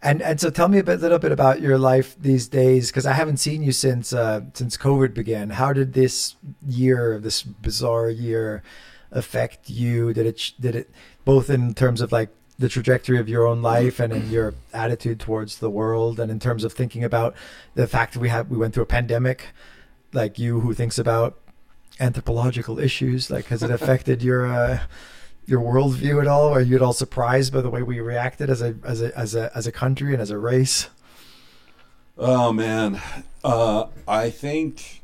[0.00, 3.04] And and so tell me a bit, little bit about your life these days because
[3.04, 5.50] I haven't seen you since uh, since COVID began.
[5.50, 6.36] How did this
[6.66, 8.62] year, this bizarre year,
[9.10, 10.12] affect you?
[10.12, 10.90] Did it did it
[11.24, 12.30] both in terms of like
[12.60, 16.38] the trajectory of your own life and in your attitude towards the world, and in
[16.38, 17.34] terms of thinking about
[17.74, 19.46] the fact that we have we went through a pandemic,
[20.12, 21.38] like you who thinks about
[22.00, 24.80] anthropological issues, like has it affected your uh,
[25.46, 26.54] your worldview at all?
[26.54, 29.34] Are you at all surprised by the way we reacted as a as a as
[29.34, 30.88] a as a country and as a race?
[32.16, 33.00] Oh man,
[33.44, 35.02] uh, I think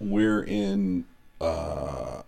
[0.00, 1.04] we're in
[1.40, 2.22] uh,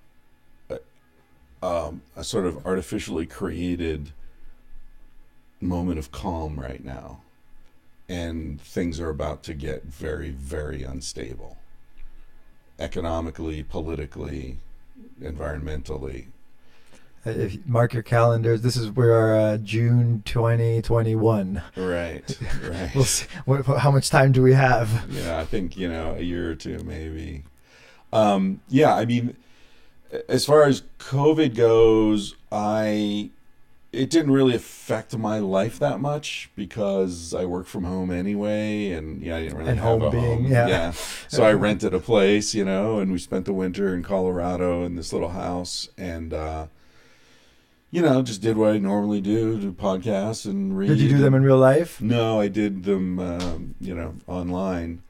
[1.62, 4.12] um, a sort of artificially created
[5.60, 7.20] moment of calm right now,
[8.08, 11.57] and things are about to get very, very unstable,
[12.78, 14.58] economically, politically,
[15.20, 16.26] environmentally.
[17.26, 21.62] Uh, If you mark your calendars, this is where our uh, June twenty twenty one.
[21.76, 22.90] Right, right.
[22.94, 23.26] We'll see.
[23.44, 25.06] What, how much time do we have?
[25.10, 27.44] Yeah, I think you know a year or two maybe.
[28.12, 29.36] Um, yeah, I mean,
[30.28, 33.30] as far as COVID goes, I
[33.92, 39.22] it didn't really affect my life that much because I work from home anyway, and
[39.22, 40.46] yeah, I didn't really And have home a being- home.
[40.46, 40.92] yeah.
[41.28, 44.94] so I rented a place, you know, and we spent the winter in Colorado in
[44.96, 46.66] this little house, and uh,
[47.90, 50.88] you know, just did what I normally do: do podcasts and read.
[50.88, 52.00] Did you do them in real life?
[52.02, 55.02] No, I did them, um, you know, online.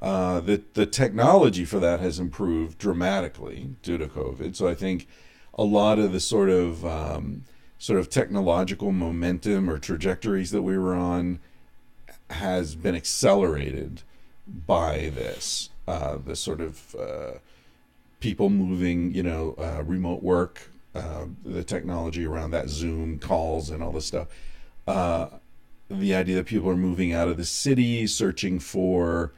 [0.00, 4.56] Uh, the the technology for that has improved dramatically due to COVID.
[4.56, 5.06] So I think
[5.54, 7.44] a lot of the sort of um,
[7.82, 11.40] sort of technological momentum or trajectories that we were on
[12.30, 14.02] has been accelerated
[14.46, 15.68] by this.
[15.88, 17.32] Uh, the sort of uh,
[18.20, 23.82] people moving, you know, uh, remote work, uh, the technology around that, Zoom calls and
[23.82, 24.28] all this stuff.
[24.86, 25.26] Uh,
[25.90, 29.32] the idea that people are moving out of the city, searching for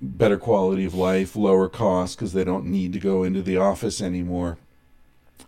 [0.00, 4.00] better quality of life, lower cost because they don't need to go into the office
[4.00, 4.56] anymore.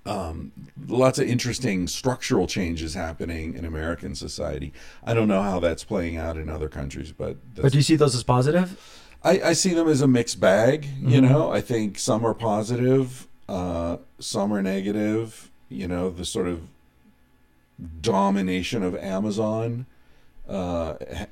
[0.07, 0.53] Um,
[0.89, 4.73] lots of interesting structural changes happening in American society.
[5.05, 7.97] I don't know how that's playing out in other countries, but But do you see
[7.97, 8.79] those as positive?
[9.23, 10.87] I, I see them as a mixed bag.
[11.01, 11.29] You Mhm.
[11.31, 15.51] know, I think some are positive, uh, some are negative.
[15.69, 16.63] You know, the sort of
[18.01, 19.87] domination of Amazon
[20.49, 21.27] uh, ha-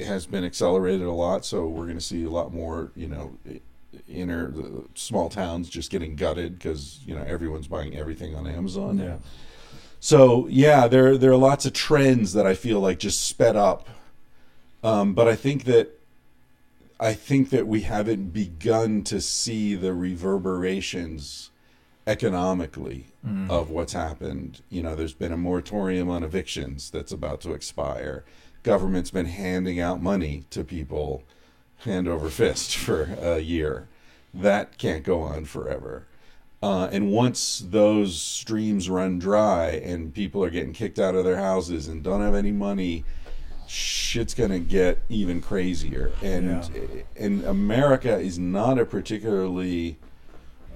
[0.00, 1.44] has been accelerated a lot.
[1.44, 2.92] So we're going to see a lot more.
[2.94, 3.38] You know,
[4.08, 8.98] inner the small towns just getting gutted because you know everyone's buying everything on Amazon.
[8.98, 9.16] Yeah.
[10.00, 13.88] So yeah, there there are lots of trends that I feel like just sped up,
[14.82, 15.98] um, but I think that
[16.98, 21.50] I think that we haven't begun to see the reverberations
[22.06, 23.06] economically
[23.50, 24.62] of what's happened.
[24.70, 28.24] You know, there's been a moratorium on evictions that's about to expire.
[28.62, 31.24] Government's been handing out money to people
[31.78, 33.88] hand over fist for a year.
[34.32, 36.06] That can't go on forever.
[36.62, 41.36] Uh, and once those streams run dry and people are getting kicked out of their
[41.36, 43.04] houses and don't have any money,
[43.66, 46.12] shit's gonna get even crazier.
[46.22, 46.68] And
[47.16, 49.98] and America is not a particularly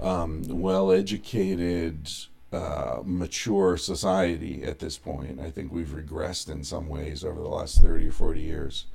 [0.00, 2.10] um, well-educated,
[2.52, 5.40] uh, mature society at this point.
[5.40, 8.86] I think we've regressed in some ways over the last thirty or forty years.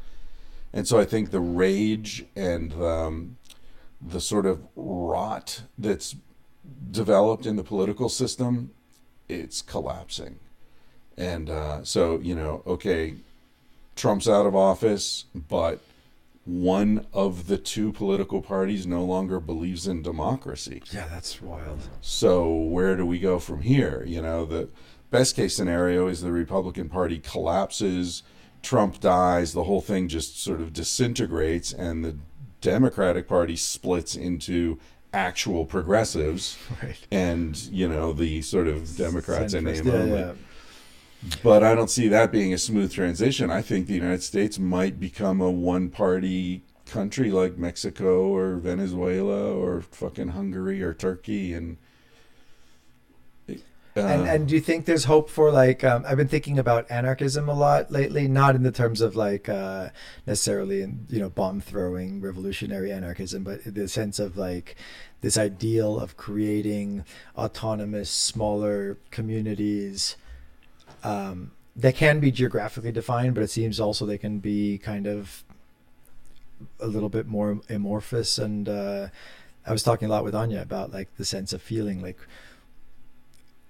[0.76, 3.38] And so I think the rage and um,
[4.02, 6.18] the sort of rot that's
[6.92, 8.72] developed in the political system,
[9.30, 10.38] it's collapsing.
[11.18, 13.16] And uh, so, you know, okay,
[13.96, 15.80] Trump's out of office, but
[16.44, 20.84] one of the two political parties no longer believes in democracy.
[20.92, 21.88] Yeah, that's wild.
[22.02, 24.04] So where do we go from here?
[24.06, 24.68] You know, the
[25.10, 28.24] best case scenario is the Republican Party collapses,
[28.66, 32.18] Trump dies, the whole thing just sort of disintegrates, and the
[32.62, 34.80] Democratic Party splits into
[35.14, 36.98] actual progressives Right.
[37.10, 40.20] and you know the sort of Democrats in name yeah, only.
[40.20, 40.34] yeah.
[41.42, 43.50] But I don't see that being a smooth transition.
[43.50, 49.54] I think the United States might become a one party country like Mexico or Venezuela
[49.54, 51.78] or fucking Hungary or Turkey and
[53.98, 56.90] uh, and and do you think there's hope for like um, I've been thinking about
[56.92, 59.90] anarchism a lot lately, not in the terms of like uh,
[60.28, 64.76] necessarily in you know bomb throwing revolutionary anarchism, but the sense of like
[65.22, 67.06] this ideal of creating
[67.38, 70.18] autonomous smaller communities
[71.04, 75.44] um, that can be geographically defined, but it seems also they can be kind of
[76.80, 78.38] a little bit more amorphous.
[78.38, 79.08] And uh,
[79.66, 82.20] I was talking a lot with Anya about like the sense of feeling like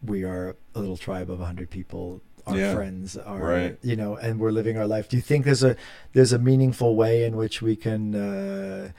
[0.09, 2.21] we are a little tribe of 100 people.
[2.47, 3.77] Our Yeah, friends are right.
[3.81, 5.09] you know and we're living our life.
[5.09, 5.75] Do you think there's a
[6.13, 8.91] there's a meaningful way in which we can uh,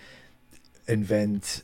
[0.89, 1.63] invent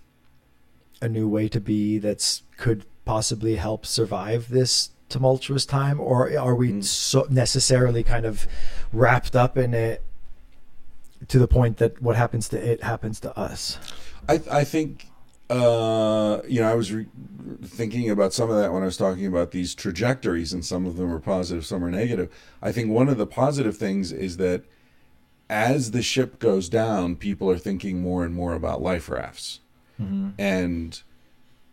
[1.01, 5.99] a new way to be that's could possibly help survive this tumultuous time?
[6.01, 6.85] Or are we Mm.
[6.85, 8.47] so necessarily kind of
[8.93, 10.03] wrapped up in it
[11.29, 13.79] to the point that what happens to it happens to us?
[14.29, 15.09] I I think
[15.53, 17.07] uh, you know I was re-
[17.63, 20.97] thinking about some of that when I was talking about these trajectories, and some of
[20.97, 22.31] them are positive, some are negative.
[22.61, 24.65] I think one of the positive things is that
[25.51, 29.61] as the ship goes down, people are thinking more and more about life rafts,
[30.39, 31.03] and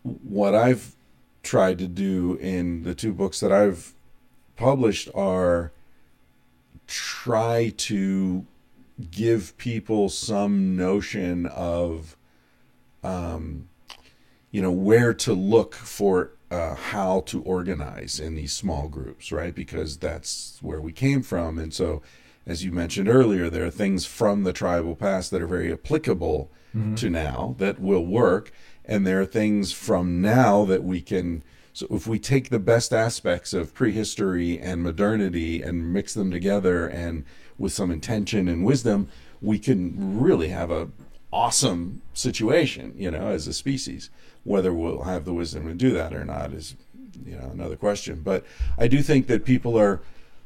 [0.04, 0.96] what I've
[1.42, 3.94] tried to do in the two books that I've
[4.58, 5.72] published are
[6.86, 8.46] try to
[9.12, 12.18] give people some notion of
[13.04, 13.69] um,
[14.52, 19.54] you know where to look for uh, how to organize in these small groups right?
[19.54, 21.60] Because that's where we came from.
[21.60, 22.02] And so
[22.46, 26.52] as you mentioned earlier there are things from the tribal past that are very applicable
[26.96, 28.52] to now that will work.
[28.86, 31.44] And there are things from now that we can
[31.74, 36.88] so if we take the best aspects of prehistory and modernity and mix them together
[36.88, 37.26] and
[37.58, 39.08] with some intention and wisdom
[39.42, 40.90] we can really have a
[41.32, 44.10] awesome situation you know as a species
[44.44, 46.76] whether we'll have the wisdom to do that or not is
[47.26, 48.22] you know another question.
[48.24, 48.46] But
[48.78, 50.02] i do think that people are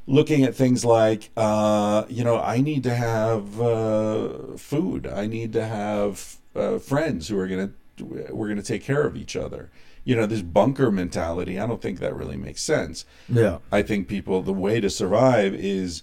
[0.06, 5.06] looking at things like uh, you know i need to have uh, food.
[5.06, 7.74] I need to have uh, friends who are going to
[8.04, 9.70] we're going to take care of each other.
[10.04, 13.06] You know this bunker mentality i don't think that really makes sense.
[13.28, 13.58] Yeah.
[13.72, 16.02] I think people the way to survive is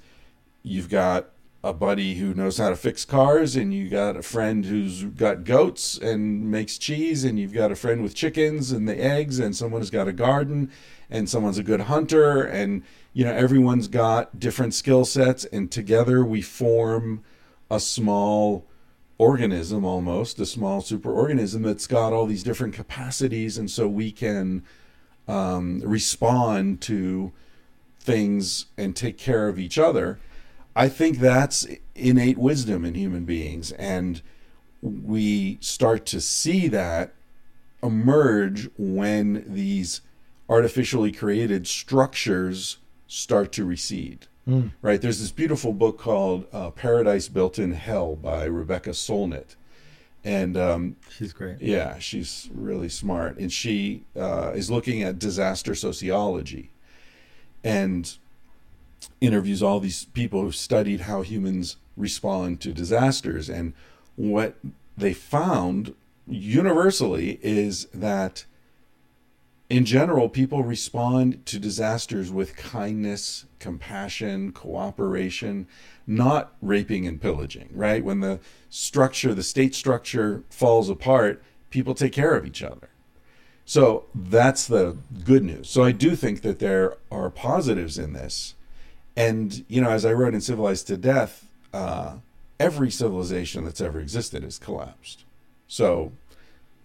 [0.64, 1.30] you've got
[1.64, 5.44] a buddy who knows how to fix cars and you got a friend who's got
[5.44, 9.56] goats and makes cheese and you've got a friend with chickens and the eggs and
[9.56, 10.72] someone who's got a garden
[11.10, 12.84] and someone's a good hunter and
[13.14, 17.24] you know everyone's got different skill sets and together we form
[17.70, 18.66] a small
[19.20, 24.64] organism almost a small superorganism that's got all these different capacities and so we can
[25.28, 27.32] um, respond to
[28.00, 30.20] things and take care of each other.
[30.76, 33.72] I think that's innate wisdom in human beings.
[33.74, 34.22] And
[34.82, 37.14] we start to see that
[37.84, 40.02] emerge when these
[40.50, 44.28] artificially created structures start to recede.
[44.82, 45.00] Right?
[45.02, 49.56] There's this beautiful book called uh, Paradise Built in Hell by Rebecca Solnit.
[50.26, 51.62] and um, She's great.
[51.62, 56.72] yeah, she's really smart, and she uh, is looking at disaster sociology,
[57.64, 58.18] and
[59.20, 63.74] interviews all these people who've studied how humans respond to disasters, and
[64.16, 64.56] what
[64.98, 65.94] they found
[66.28, 68.46] universally is that
[69.70, 75.66] in general, people respond to disasters with kindness, compassion, cooperation,
[76.06, 78.04] not raping and pillaging, right?
[78.04, 82.90] When the structure, the state structure falls apart, people take care of each other.
[83.64, 85.70] So that's the good news.
[85.70, 88.56] So I do think that there are positives in this.
[89.16, 92.16] And, you know, as I wrote in Civilized to Death, uh,
[92.60, 95.26] every civilization that's ever existed has collapsed.
[95.68, 96.12] So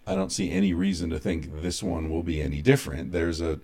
[0.07, 3.13] I don't see any reason to think this one will be any different.
[3.13, 3.61] There's a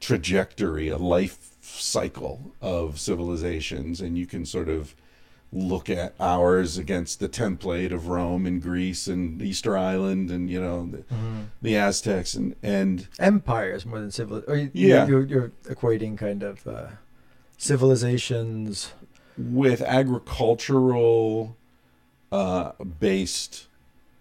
[0.00, 4.94] trajectory, a life cycle of civilizations, and you can sort of
[5.52, 10.60] look at ours against the template of Rome and Greece and Easter Island and you
[10.60, 11.04] know the,
[11.62, 14.42] the Aztecs and and Empires more than civil.
[14.46, 15.06] Or you, Yeah.
[15.06, 16.86] you're, you're equating kind of uh,
[17.56, 18.92] civilizations.
[19.38, 21.56] with agricultural
[22.32, 23.66] uh, based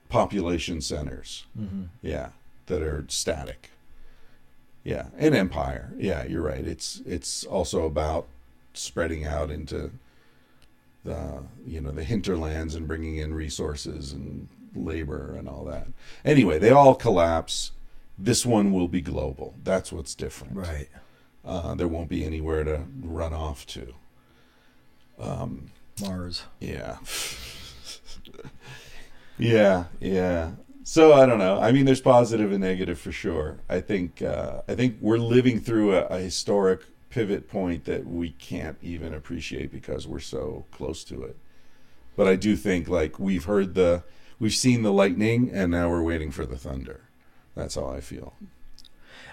[0.10, 1.46] population centers.
[2.02, 2.30] Yeah,
[2.68, 3.72] that are static.
[4.84, 5.94] Yeah, an empire.
[5.98, 6.66] Yeah, you're right.
[6.66, 8.28] It's it's also about
[8.74, 9.92] spreading out into
[11.04, 15.88] the you know the hinterlands and bringing in resources and labor and all that.
[16.24, 17.72] Anyway, they all collapse.
[18.18, 19.56] This one will be global.
[19.64, 20.56] That's what's different.
[20.56, 20.88] Right.
[21.46, 23.94] Uh, there won't be anywhere to run off to.
[26.02, 26.44] Mars.
[26.60, 26.98] Yeah.
[29.38, 30.52] yeah, yeah.
[30.84, 31.60] So I don't know.
[31.60, 33.58] I mean, there's positive and negative for sure.
[33.70, 38.32] I think uh, I think we're living through a, a historic pivot point that we
[38.32, 41.38] can't even appreciate because we're so close to it.
[42.16, 44.04] But I do think like we've heard the
[44.40, 47.02] we've seen the lightning and now we're waiting for the thunder.
[47.56, 48.34] That's how I feel.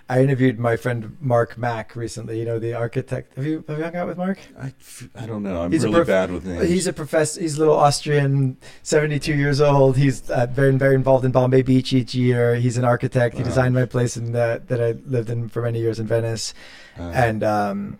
[0.08, 2.38] I interviewed my friend Mark Mack recently.
[2.38, 3.34] You know the architect.
[3.36, 4.38] Have you have you hung out with Mark?
[4.60, 4.72] I,
[5.14, 5.62] I don't know.
[5.62, 6.68] I'm He's really prof- bad with names.
[6.68, 7.40] He's a professor.
[7.40, 9.96] He's a little Austrian, seventy-two years old.
[9.96, 12.56] He's uh, very very involved in Bombay Beach each year.
[12.56, 13.36] He's an architect.
[13.36, 16.52] He designed my place in the, that I lived in for many years in Venice,
[16.98, 17.98] Uh, and um,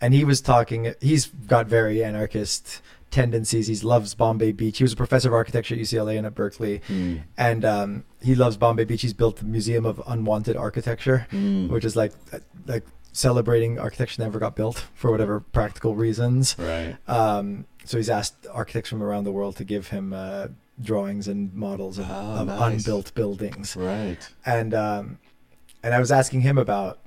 [0.00, 0.94] and he was talking.
[1.00, 3.66] He's got very anarchist tendencies.
[3.68, 4.78] He loves Bombay Beach.
[4.78, 8.34] He was a professor of architecture at UCLA and at Berkeley, hmm, and um, he
[8.34, 9.02] loves Bombay Beach.
[9.02, 11.68] He's built the Museum of Unwanted Architecture hmm.
[11.68, 12.12] which is like
[12.66, 16.54] like celebrating architecture never got built for whatever practical reasons.
[16.58, 16.96] right.
[17.08, 20.48] Um, so he's asked architects from around the world to give him uh,
[20.80, 22.60] drawings and models of, Oh, of nice.
[22.80, 24.18] unbuilt buildings, Right.
[24.46, 25.18] and um,
[25.82, 26.98] and I was asking him about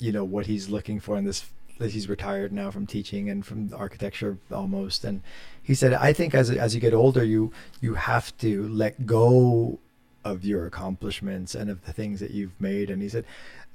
[0.00, 1.46] you know what he's looking for in this.
[1.78, 5.22] That he's retired now from teaching and from architecture almost, and
[5.62, 9.80] he said, "I think as as you get older, you you have to let go
[10.24, 13.24] of your accomplishments and of the things that you've made." And he said,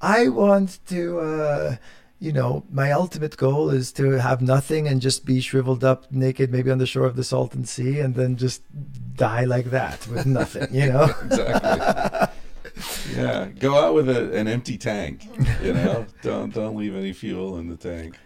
[0.00, 1.76] "I want to." Uh,
[2.20, 6.52] you know, my ultimate goal is to have nothing and just be shriveled up naked,
[6.52, 8.62] maybe on the shore of the Salton Sea, and then just
[9.16, 11.04] die like that with nothing, you know?
[11.24, 12.39] exactly.
[13.14, 15.28] Yeah, go out with a, an empty tank.
[15.62, 18.16] You know, don't don't leave any fuel in the tank.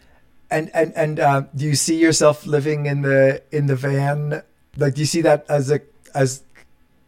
[0.51, 4.43] And and and uh, do you see yourself living in the in the van?
[4.77, 5.81] Like, do you see that as a
[6.15, 6.43] as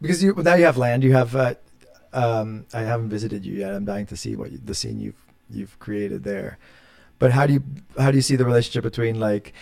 [0.01, 1.35] because you now you have land, you have.
[1.35, 1.55] Uh,
[2.13, 3.75] um, I haven't visited you yet.
[3.75, 6.59] I'm dying to see what you, the scene you've you've created there.
[7.19, 7.63] But how do you
[7.99, 9.53] how do you see the relationship between like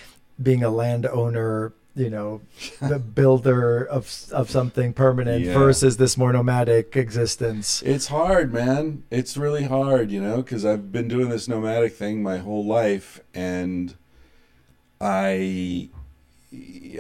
[0.43, 2.41] being a landowner, you know,
[2.81, 5.55] the builder of of something permanent Yeah.
[5.55, 7.83] versus this more nomadic existence?
[7.83, 9.05] It's hard, man.
[9.11, 13.21] It's really hard, you know, because I've been doing this nomadic thing my whole life,
[13.33, 13.95] and
[15.01, 15.89] I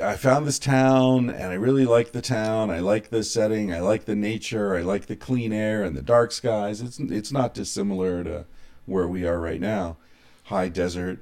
[0.02, 2.70] I found this town, and I really like the town.
[2.70, 3.72] I like the setting.
[3.72, 4.76] I like the nature.
[4.76, 6.80] I like the clean air and the dark skies.
[6.80, 8.44] It's it's not dissimilar to
[8.86, 9.96] where we are right now,
[10.44, 11.20] high desert,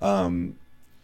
[0.00, 0.56] um,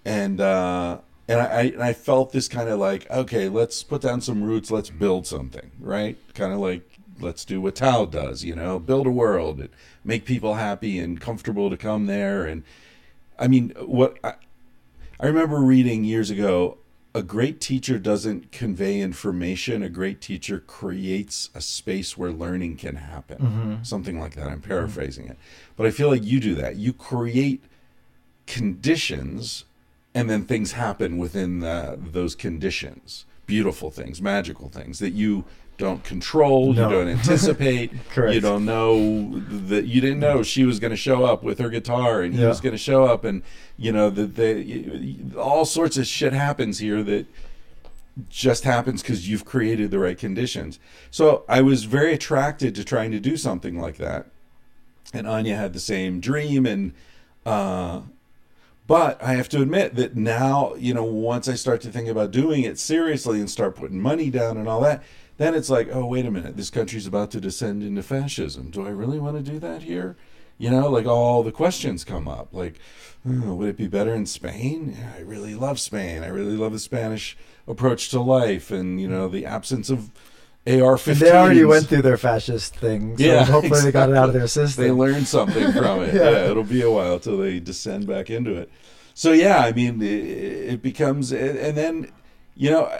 [0.05, 0.99] and uh,
[1.31, 4.43] and I, I and I felt this kind of like okay, let's put down some
[4.43, 4.71] roots.
[4.71, 6.19] Let's build something, right?
[6.35, 9.69] Kind of like let's do what Tao does, you know, build a world, and
[10.05, 12.45] make people happy and comfortable to come there.
[12.45, 12.65] And
[13.39, 14.35] I mean, what I,
[15.21, 16.79] I remember reading years ago,
[17.15, 19.83] a great teacher doesn't convey information.
[19.83, 23.39] A great teacher creates a space where learning can happen.
[23.39, 23.83] Mm-hmm.
[23.83, 24.49] Something like that.
[24.49, 25.39] I'm paraphrasing it.
[25.77, 26.77] But I feel like you do that.
[26.77, 27.63] You create
[28.47, 29.65] conditions
[30.15, 33.25] and then things happen within the, those conditions.
[33.47, 35.45] Beautiful things, magical things that you
[35.79, 36.89] don't control, No.
[36.91, 38.35] you don't anticipate, Correct.
[38.35, 41.71] you don't know that you didn't know she was going to show up with her
[41.71, 42.49] guitar and he Yeah.
[42.49, 43.43] was going to show up and
[43.79, 47.27] you know that the all sorts of shit happens here that
[48.29, 50.79] just happens because you've created the right conditions.
[51.11, 54.27] So I was very attracted to trying to do something like that.
[55.15, 56.93] And Anya had the same dream and
[57.47, 58.03] uh
[58.91, 62.33] but I have to admit that now, you know, once I start to think about
[62.33, 65.05] doing it seriously and start putting money down and all that,
[65.37, 68.69] then it's like, oh, wait a minute, this country's about to descend into fascism.
[68.69, 70.17] Do I really want to do that here?
[70.59, 72.49] You know, like all the questions come up.
[72.51, 72.81] Like,
[73.25, 74.97] oh, would it be better in Spain?
[74.99, 76.25] Yeah, I really love Spain.
[76.25, 77.39] I really love the Spanish
[77.69, 80.11] approach to life and, you know, the absence of
[80.67, 81.07] AR 15s.
[81.13, 84.29] And they already went through their fascist thing, so Yeah, hopefully they got it out
[84.29, 84.85] of their system.
[84.85, 86.15] They learned something from it.
[86.21, 86.31] Yeah.
[86.31, 86.51] yeah.
[86.51, 88.71] it'll be a while till they descend back into it.
[89.15, 92.11] So yeah, I mean, it, it becomes, and then
[92.55, 92.91] you know,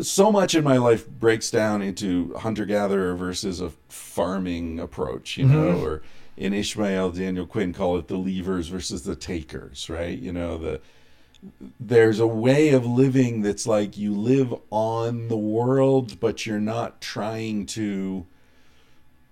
[0.00, 5.36] so much in my life breaks down into hunter gatherer versus a farming approach.
[5.36, 5.82] You know, Mhm.
[5.82, 6.02] or
[6.36, 9.90] in Ishmael, Daniel Quinn call it the leavers versus the takers.
[9.90, 10.16] Right?
[10.18, 10.80] You know the
[11.78, 17.00] there's a way of living that's like you live on the world, but you're not
[17.00, 18.26] trying to,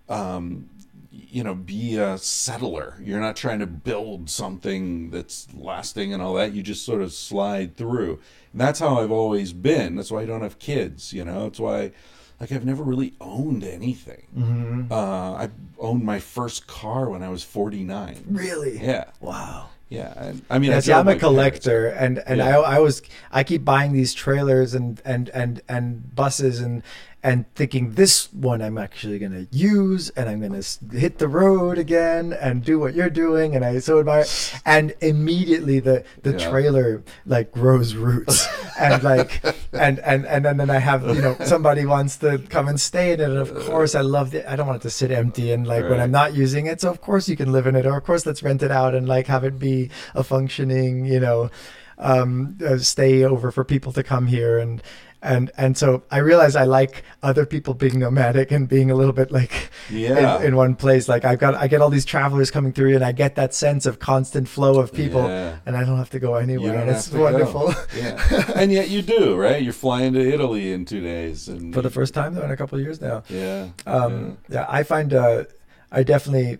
[0.09, 0.69] um,
[1.11, 2.95] you know, be a settler.
[3.03, 6.53] You're not trying to build something that's lasting and all that.
[6.53, 8.21] You just sort of slide through.
[8.53, 9.97] And that's how I've always been.
[9.97, 11.13] That's why I don't have kids.
[11.13, 11.93] You know, that's why,
[12.41, 14.27] like, I've never really owned anything.
[14.37, 14.91] Mhm.
[14.91, 18.25] Uh, I owned my first car when I was 49.
[18.31, 18.79] Really?
[18.79, 19.71] Yeah, Wow.
[19.89, 20.13] Yeah.
[20.17, 21.21] And, I mean, Yeah, I drove I'm a my parents.
[21.23, 22.59] collector, and and Yeah.
[22.59, 26.83] I I was I keep buying these trailers and and and and buses and
[27.23, 30.63] and thinking this one I'm actually gonna use, and I'm gonna
[30.93, 34.25] hit the road again and do what you're doing, and I so admire.
[34.65, 36.49] And immediately the the Yeah.
[36.51, 38.47] trailer like grows roots,
[38.79, 42.69] and like and and and then, then I have you know somebody wants to come
[42.69, 44.45] and stay in it, and of course I love it.
[44.47, 46.91] I don't want it to sit empty and like when I'm not using it, so
[46.91, 49.09] of course you can live in it, or of course let's rent it out and
[49.09, 51.51] like have it be a functioning, you know,
[51.99, 54.81] um, uh, stay over for people to come here and.
[55.23, 59.15] And and so I realize I like other people being nomadic and being a little
[59.15, 60.39] bit like Yeah.
[60.39, 61.09] in, in one place.
[61.09, 63.87] Like I've got I get all these travelers coming through, and I get that sense
[63.87, 65.57] of constant flow of people, Yeah.
[65.67, 66.79] and I don't have to go anywhere.
[66.79, 67.23] And it's go.
[67.23, 67.75] wonderful.
[67.97, 69.63] Yeah, and yet you do, right?
[69.63, 72.57] You're flying to Italy in two days, and For the first time though in a
[72.57, 73.23] couple of years now.
[73.29, 75.45] yeah, Um, yeah, I find uh,
[75.91, 76.59] I definitely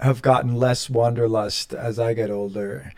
[0.00, 2.92] have gotten less wanderlust as I get older.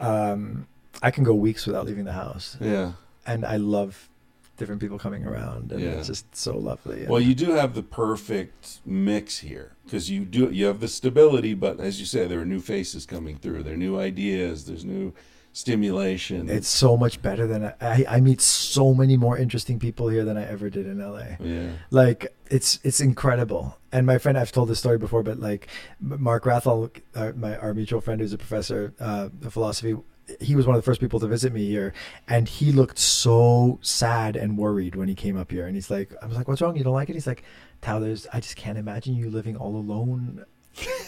[0.00, 0.66] Um,
[1.02, 2.92] I can go weeks without leaving the house, yeah.
[3.28, 4.08] And I love
[4.56, 5.90] different people coming around, and Yeah.
[5.98, 7.06] it's just so lovely.
[7.08, 11.54] Well, you do have the perfect mix here because you do you have the stability,
[11.54, 13.62] but as you say, there are new faces coming through.
[13.62, 14.64] There are new ideas.
[14.66, 15.12] There's new
[15.52, 16.48] stimulation.
[16.48, 20.24] it's so much better than I, I, I meet so many more interesting people here
[20.24, 21.36] than I ever did in LA.
[21.40, 25.66] yeah, like it's it's incredible and my friend i've told this story before but like
[26.00, 29.96] mark wrathall uh, my our mutual friend who's a professor uh, of philosophy
[30.40, 31.92] he was one of the first people to visit me here
[32.28, 35.66] and he looked so sad and worried when he came up here.
[35.66, 36.76] And he's like i was like what's wrong?
[36.76, 37.14] You don't like it?
[37.14, 37.42] He's like
[37.82, 40.44] there's i just can't imagine you living all alone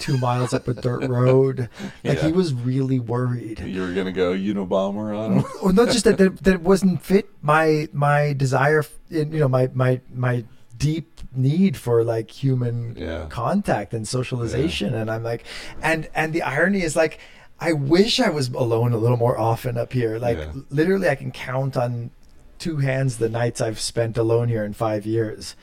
[0.00, 1.68] two miles up a dirt road.
[2.04, 2.26] Like Yeah.
[2.26, 3.60] he was really worried.
[3.60, 7.88] You were gonna go Unabomber on or not just that, that that wasn't fit my
[7.92, 10.44] my desire you know my my my
[10.78, 13.26] deep need for like human Yeah.
[13.28, 14.94] contact and socialization.
[14.94, 15.44] And i'm like
[15.82, 17.20] and and the irony is like
[17.60, 20.52] i wish i was alone a little more often up here like Yeah.
[20.70, 22.10] literally i can count on
[22.58, 25.56] two hands the nights i've spent alone here in five years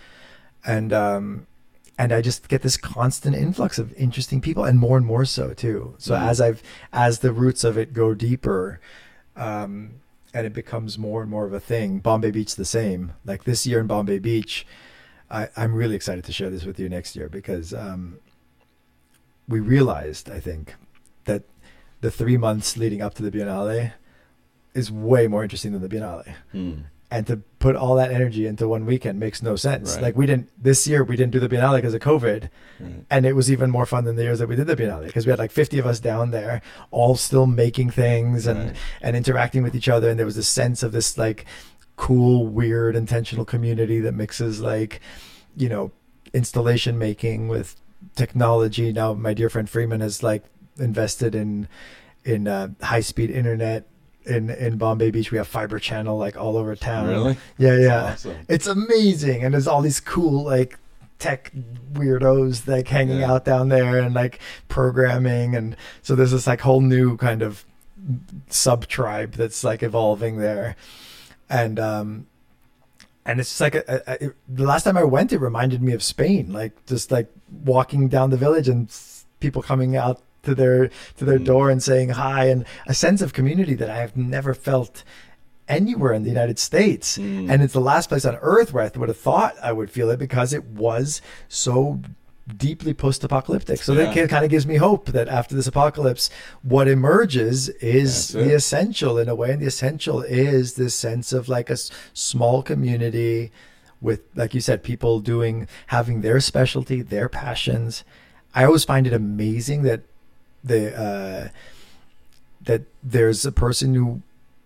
[0.65, 1.47] and um
[1.99, 5.55] and I just get this constant influx of interesting people, and more and more so
[5.55, 5.95] too.
[5.97, 6.27] So Mhm.
[6.29, 6.61] as I've
[6.93, 8.79] as the roots of it go deeper,
[9.35, 9.93] um,
[10.31, 11.97] and it becomes more and more of a thing.
[11.97, 13.13] Bombay Beach the same.
[13.25, 14.67] Like this year in Bombay Beach,
[15.31, 18.19] I, I'm really excited to share this with you next year because um,
[19.47, 20.75] we realized, I think,
[21.25, 21.41] that
[22.01, 23.93] the three months leading up to the Biennale
[24.73, 26.71] is way more interesting than the Biennale Hmm.
[27.09, 29.95] and to put all that energy into one weekend makes no sense.
[29.95, 30.03] Right.
[30.03, 32.49] Like we didn't this year we didn't do the Biennale because of COVID,
[32.79, 33.03] Right.
[33.09, 35.25] and it was even more fun than the years that we did the Biennale because
[35.25, 36.61] we had like 50 of us down there,
[36.91, 38.75] all still making things and Right.
[39.01, 41.45] and interacting with each other, and there was a sense of this like
[41.95, 44.99] cool, weird, intentional community that mixes like
[45.55, 45.91] you know
[46.33, 47.75] installation making with
[48.15, 48.93] technology.
[48.93, 50.43] Now my dear friend Freeman has like
[50.79, 51.67] invested in
[52.25, 53.85] in uh, high speed internet.
[54.25, 57.07] In, in Bombay Beach, we have fiber channel like all over town.
[57.07, 57.37] Really?
[57.57, 58.31] Yeah, That's yeah.
[58.33, 58.45] awesome.
[58.49, 60.77] It's amazing, and there's all these cool like
[61.17, 61.51] tech
[61.93, 63.31] weirdos like hanging Yeah.
[63.31, 67.63] out down there and like programming, and so there's this like whole new kind of
[68.49, 70.75] sub tribe that's like evolving there,
[71.49, 72.27] and um,
[73.25, 75.93] and it's just like a, a, it- the last time I went, it reminded me
[75.93, 77.29] of Spain, like just like
[77.63, 78.93] walking down the village and
[79.39, 81.45] people coming out to their to their Mm.
[81.51, 85.03] door and saying hi, and a sense of community that I have never felt
[85.67, 87.17] anywhere in the United States.
[87.17, 87.49] Mm.
[87.51, 90.09] And it's the last place on earth where I would have thought I would feel
[90.09, 91.99] it because it was so
[92.55, 93.83] deeply post-apocalyptic.
[93.83, 94.13] So Yeah.
[94.13, 96.29] that kind of gives me hope that after this apocalypse,
[96.61, 99.51] what emerges is the essential in a way.
[99.51, 103.51] And the essential is this sense of like a s- small community
[103.99, 108.05] with, like you said, people doing, having their specialty, their passions.
[108.55, 110.03] I always find it amazing that
[110.63, 111.47] the, uh,
[112.63, 114.21] that there's a person who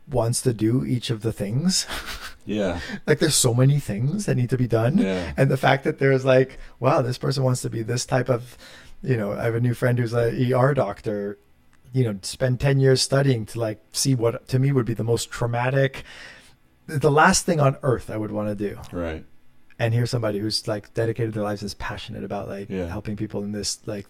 [0.10, 1.86] wants to do each of the things.
[2.44, 2.80] Yeah.
[3.06, 5.32] like there's so many things that need to be done Yeah.
[5.38, 8.58] and the fact that there's like wow this person wants to be this type of
[9.04, 11.38] you know i have a new friend who's a er doctor
[11.94, 15.04] you know spend 10 years studying to like see what to me would be the
[15.04, 16.04] most traumatic
[16.88, 19.24] the last thing on earth i would want to do Right.
[19.78, 22.88] and here's somebody who's like dedicated their lives is passionate about like Yeah.
[22.88, 24.08] helping people in this like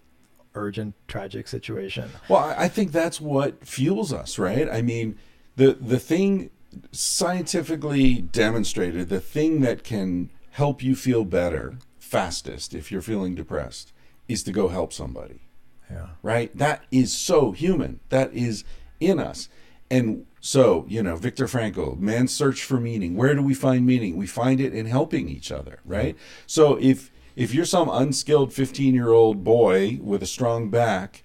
[0.54, 4.68] urgent tragic situation Well, I think that's what fuels us, right?
[4.70, 5.18] I mean,
[5.56, 6.50] the the thing
[6.90, 13.92] scientifically demonstrated, the thing that can help you feel better fastest if you're feeling depressed
[14.28, 15.42] is to go help somebody,
[15.90, 16.56] yeah right?
[16.56, 18.00] That is so human.
[18.08, 18.64] That is
[19.00, 19.48] in us.
[19.90, 23.14] And so, you know, Viktor Frankl, man's search for meaning.
[23.14, 24.16] Where do we find meaning?
[24.16, 26.16] We find it in helping each other, right?
[26.46, 31.22] So if if you're some unskilled 15-year-old boy with a strong back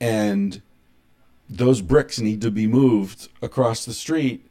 [0.00, 0.62] and
[1.48, 4.50] those bricks need to be moved across the street,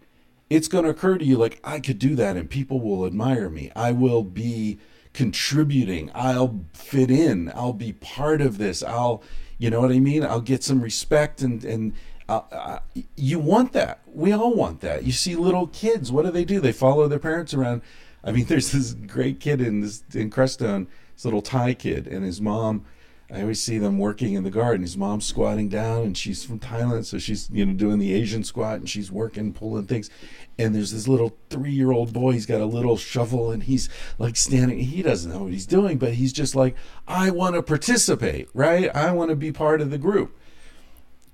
[0.50, 3.50] it's going to occur to you like I could do that and people will admire
[3.50, 3.72] me.
[3.76, 4.80] I will be
[5.14, 6.12] contributing.
[6.14, 7.52] I'll fit in.
[7.56, 8.84] I'll be part of this.
[8.84, 9.24] I'll,
[9.58, 10.24] you know what I mean?
[10.24, 11.94] I'll get some respect and and
[12.30, 12.80] uh, uh,
[13.16, 14.00] you want that.
[14.08, 15.04] We all want that.
[15.04, 16.12] You see little kids.
[16.12, 16.60] What do they do?
[16.60, 17.82] They follow their parents around.
[18.24, 22.26] I mean, there's this great kid in this in Crestone, this little Thai kid, and
[22.26, 22.86] his mom.
[23.32, 24.84] I always see them working in the garden.
[24.84, 28.44] His mom's squatting down, and she's from Thailand, so she's you know doing the Asian
[28.44, 30.12] squat, and she's working, pulling things.
[30.60, 32.34] And there's this little three-year-old boy.
[32.34, 33.90] He's got a little shovel, and he's
[34.20, 34.78] like standing.
[34.80, 36.76] He doesn't know what he's doing, but he's just like,
[37.08, 38.96] I want to participate, right?
[38.96, 40.38] I want to be part of the group.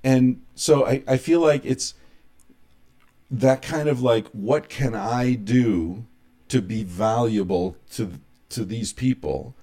[0.02, 1.94] And so I, I feel like it's
[3.30, 6.06] that kind of like, what can I do
[6.50, 8.20] to be valuable to
[8.50, 9.54] to these people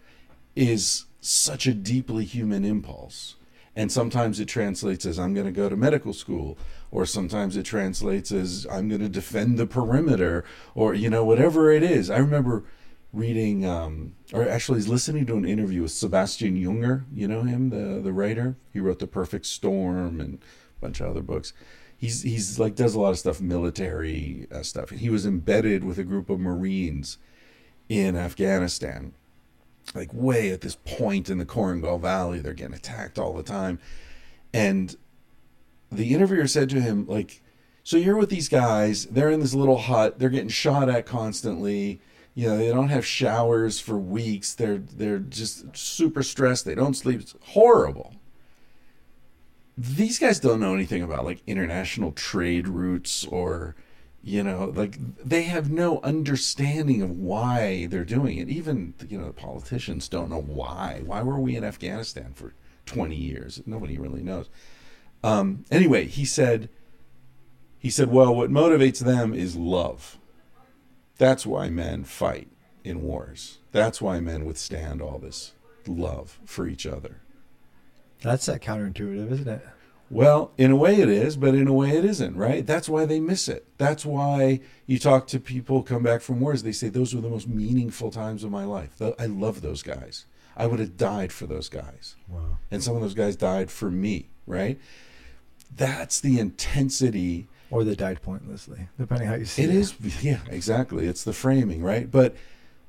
[0.56, 3.36] is such a deeply human impulse.
[3.76, 6.58] And sometimes it translates as I'm going to go to medical school,
[6.90, 11.70] or sometimes it translates as I'm going to defend the perimeter, or you know whatever
[11.70, 12.10] it is.
[12.10, 12.64] I remember
[13.14, 17.04] reading, um, or actually listening to an interview with Sebastian Junger.
[17.14, 18.56] You know him, the the writer.
[18.74, 21.54] He wrote The Perfect Storm and a bunch of other books.
[21.98, 24.92] He's he's like does a lot of stuff, military uh, stuff.
[24.92, 27.18] He was embedded with a group of Marines
[27.90, 29.14] in Afghanistan
[29.96, 32.40] like way at this point in the Korengal Valley.
[32.40, 33.80] They're getting attacked all the time.
[34.54, 34.96] And
[35.92, 37.42] the interviewer said to him, like,
[37.84, 42.02] so you're with these guys, they're in this little hut, they're getting shot at constantly.
[42.34, 44.54] You know, they don't have showers for weeks.
[44.54, 46.66] They're they're just super stressed.
[46.66, 47.22] They don't sleep.
[47.22, 48.14] It's horrible.
[49.78, 53.76] These guys don't know anything about like international trade routes or
[54.24, 58.50] you know like they have no understanding of why they're doing it.
[58.50, 61.04] Even you know the politicians don't know why.
[61.06, 62.56] Why were we in afghanistan for
[62.88, 63.62] 20 years?
[63.68, 64.50] Nobody really knows.
[65.24, 66.70] Um anyway he said
[67.78, 70.18] he said well what motivates them is love.
[71.20, 72.48] That's why men fight
[72.84, 73.60] in wars.
[73.72, 75.54] That's why men withstand all this
[75.86, 77.22] love for each other
[78.22, 79.66] that's that counterintuitive isn't it
[80.10, 82.66] well, in a way it is, but in a way it isn't, right?
[82.66, 83.68] That's why they miss it.
[83.78, 87.30] That's why you talk to people come back from wars, they say those were the
[87.30, 89.02] most meaningful times of my life.
[89.20, 90.26] I love those guys.
[90.56, 92.16] I would have died for those guys.
[92.28, 94.80] wow And some of those guys died for me, right?
[95.76, 100.40] That's the intensity or they died pointlessly depending how you see it it is yeah,
[100.50, 101.06] exactly.
[101.06, 102.10] It's the framing, right?
[102.10, 102.36] But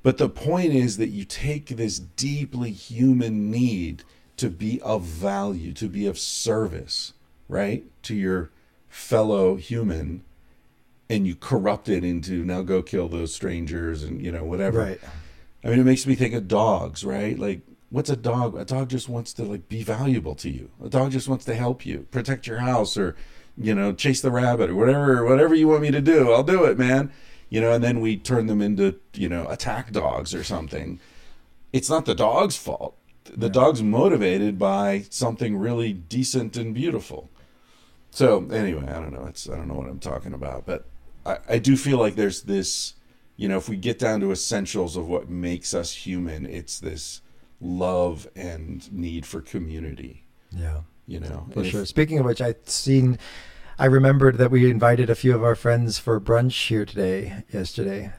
[0.05, 4.05] but the point is that you take this deeply human need
[4.39, 7.12] to be of value, to be of service,
[7.48, 7.85] right?
[8.05, 8.51] To your
[8.89, 10.24] fellow human
[11.10, 14.78] and you corrupt it into now go kill those strangers and you know whatever.
[14.78, 15.01] right
[15.65, 17.39] I mean it makes me think of dogs, right?
[17.39, 17.60] Like
[17.90, 18.56] what's a dog?
[18.56, 20.70] A dog just wants to like be valuable to you.
[20.85, 23.16] A dog just wants to help you, protect your house or
[23.56, 26.32] you know, chase the rabbit or whatever whatever you want me to do.
[26.32, 27.12] I'll do it, man.
[27.51, 31.01] You know, and then we turn them into, you know, attack dogs or something.
[31.73, 32.97] It's not the dog's fault.
[33.36, 37.30] The dog's motivated by something really decent and beautiful.
[38.10, 39.26] So anyway, I don't know.
[39.26, 40.86] It's I don't know what I'm talking about, but
[41.26, 42.94] I, I do feel like there's this,
[43.36, 47.20] you know, if we get down to essentials of what makes us human, it's this
[47.60, 50.24] love and need for community.
[50.50, 51.84] yeah You know, For And if- sure.
[51.86, 53.18] Speaking of which, I've seen,
[53.78, 58.12] I remembered that we invited a few of our friends for brunch here today, yesterday,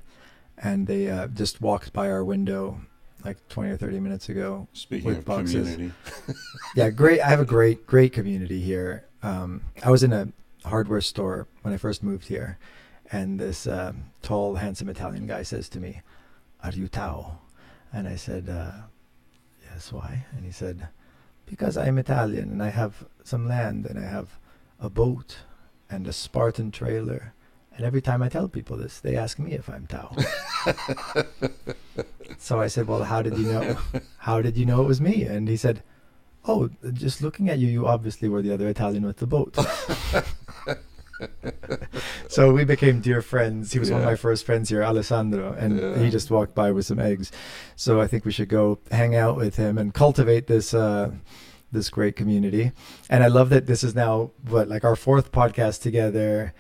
[0.58, 2.82] and they uh, just walked by our window
[3.26, 4.68] like 20 or 30 minutes ago.
[4.74, 5.74] Speaking with of boxes.
[5.74, 5.92] community,
[6.76, 7.22] Yeah, great.
[7.22, 9.06] I have a great, great community here.
[9.22, 10.30] Um, I was in a
[10.66, 12.58] hardware store when I first moved here,
[13.12, 16.02] and this um tall, handsome Italian guy says to me,
[16.64, 17.40] "Are you Tao?"
[17.92, 18.72] And I said, uh,
[19.64, 19.92] "Yes.
[19.92, 20.88] Why?" And he said,
[21.46, 24.40] "Because I'm Italian and I have some land and I have
[24.80, 25.40] a boat
[25.90, 27.34] and a Spartan trailer."
[27.80, 30.14] And every time I tell people this, they ask me if I'm Tao.
[32.38, 33.78] so I said, "Well, how did you know?
[34.18, 35.82] How did you know it was me?" And he said,
[36.46, 39.56] "Oh, just looking at you, you obviously were the other Italian with the boat."
[42.28, 43.72] so we became dear friends.
[43.72, 46.00] He was one of my first friends here, Alessandro, and Yeah.
[46.00, 47.32] he just walked by with some eggs.
[47.78, 51.12] So I think we should go hang out with him and cultivate this uh,
[51.72, 52.74] this great community.
[53.10, 56.54] And I love that this is now what like our fourth podcast together.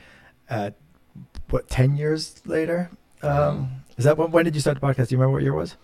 [0.49, 0.77] At
[1.51, 2.91] what ten years later?
[3.21, 4.31] Um, is that when?
[4.31, 5.09] When did you start the podcast?
[5.09, 5.76] Do you remember what year it was?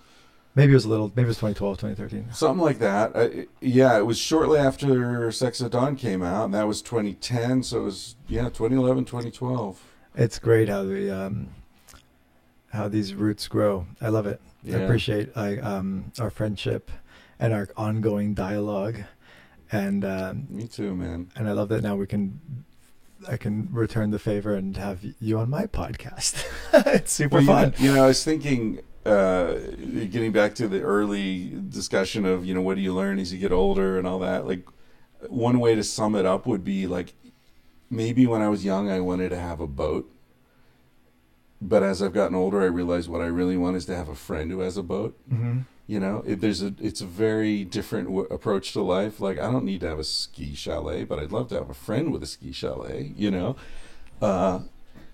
[0.56, 1.10] Maybe it was a little.
[1.10, 2.32] Maybe it was 2012, 2013.
[2.34, 3.12] something like that.
[3.14, 7.64] I, yeah, it was shortly after Sex at Dawn came out, and that was 2010.
[7.64, 9.84] So it was yeah, 2011, 2012.
[10.16, 11.50] It's great how the um,
[12.72, 13.86] how these roots grow.
[14.00, 14.40] I love it.
[14.66, 16.90] I appreciate like um, our friendship
[17.38, 19.02] and our ongoing dialogue,
[19.72, 21.30] and um, Me too, man.
[21.36, 22.40] and I love that now we can.
[23.28, 26.46] I can return the favor and have you on my podcast.
[26.94, 27.70] it's super Well, you, fun.
[27.70, 29.54] know, you know, I was thinking, uh,
[30.10, 33.40] getting back to the early discussion of, you know, what do you learn as you
[33.40, 34.46] get older and all that.
[34.48, 34.68] Like,
[35.30, 37.14] one way to sum it up would be like,
[37.90, 40.12] maybe when I was young, I wanted to have a boat.
[41.62, 44.16] But as I've gotten older, I realize what I really want is to have a
[44.16, 45.18] friend who has a boat.
[45.30, 49.20] hmm You know, it, there's a it's a very different w- approach to life.
[49.20, 51.76] Like I don't need to have a ski chalet, but I'd love to have a
[51.76, 53.14] friend with a ski chalet.
[53.16, 53.56] You know,
[54.22, 54.62] uh,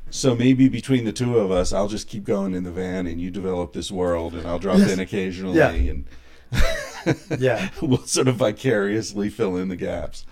[0.09, 3.19] so maybe between the two of us, I'll just keep going in the van, and
[3.19, 4.91] you develop this world, and I'll drop Yes.
[4.93, 5.71] in occasionally, Yeah.
[5.71, 6.05] and
[7.39, 7.69] Yeah.
[7.81, 10.25] we'll sort of vicariously fill in the gaps.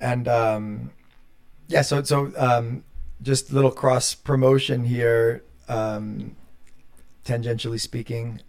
[0.00, 0.90] and um,
[1.68, 2.82] yeah, so so um,
[3.22, 5.44] just a little cross promotion here.
[5.68, 6.34] Um,
[7.24, 8.40] tangentially speaking,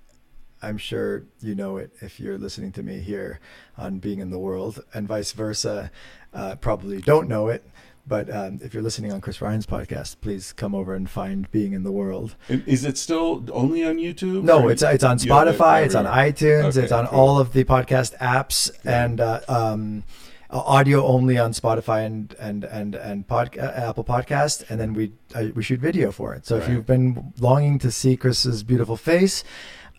[0.61, 3.39] I'm sure you know it if you're listening to me here
[3.77, 5.91] on Being in the World, and vice versa.
[6.33, 7.63] Uh, probably don't know it,
[8.05, 11.73] but um, if you're listening on Chris Ryan's podcast, please come over and find Being
[11.73, 12.35] in the World.
[12.49, 14.43] Is it still only on YouTube?
[14.43, 17.19] No, it's it's on Spotify, it's on iTunes, Okay, it's on cool.
[17.19, 19.05] all of the podcast apps, Yeah.
[19.05, 20.03] and uh, um,
[20.51, 25.11] audio only on Spotify and and and and pod, uh, Apple Podcast, and then we
[25.35, 26.45] uh, we shoot video for it.
[26.45, 29.43] So if you've been longing to see Chris's beautiful face.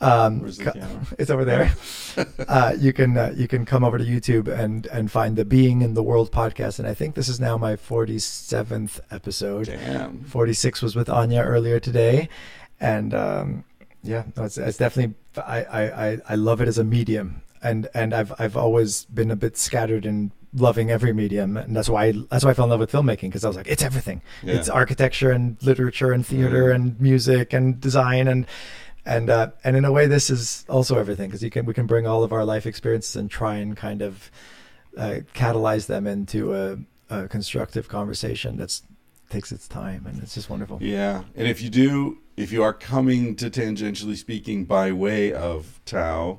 [0.00, 0.44] Um,
[1.18, 1.74] it's over there.
[2.48, 5.82] uh, you can uh, you can come over to YouTube and and find the Being
[5.82, 9.66] in the World podcast, and I think this is now my forty seventh episode.
[9.66, 10.24] Damn.
[10.24, 12.28] 46 was with Anya earlier today,
[12.80, 13.64] and um,
[14.02, 18.14] yeah, no, it's, it's definitely I, I, I, love it as a medium, and and
[18.14, 22.14] I've I've always been a bit scattered in loving every medium, and that's why I,
[22.30, 24.54] that's why I fell in love with filmmaking because I was like it's everything, Yeah.
[24.54, 26.74] it's architecture and literature and theater Mhm.
[26.74, 28.46] and music and design and.
[29.10, 31.86] And uh, and in a way, this is also everything because you can we can
[31.86, 34.30] bring all of our life experiences and try and kind of
[34.96, 36.78] uh, catalyze them into a,
[37.08, 38.82] a constructive conversation that's
[39.28, 40.78] takes its time and it's just wonderful.
[40.80, 45.80] Yeah, and if you do, if you are coming to tangentially speaking by way of
[45.84, 46.38] Tao,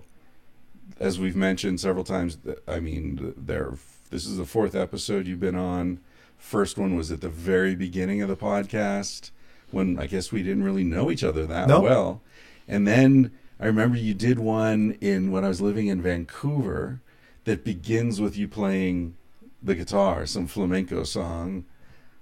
[0.98, 2.38] as we've mentioned several times,
[2.68, 3.74] I mean, there.
[4.12, 6.00] This is the fourth episode you've been on.
[6.38, 9.32] First one was at the very beginning of the podcast
[9.72, 11.82] when I guess we didn't really know each other that No.
[11.82, 12.22] well,
[12.68, 17.02] and then I remember you did one in when I was living in Vancouver
[17.46, 19.16] that begins with you playing
[19.62, 21.66] the guitar, some flamenco song,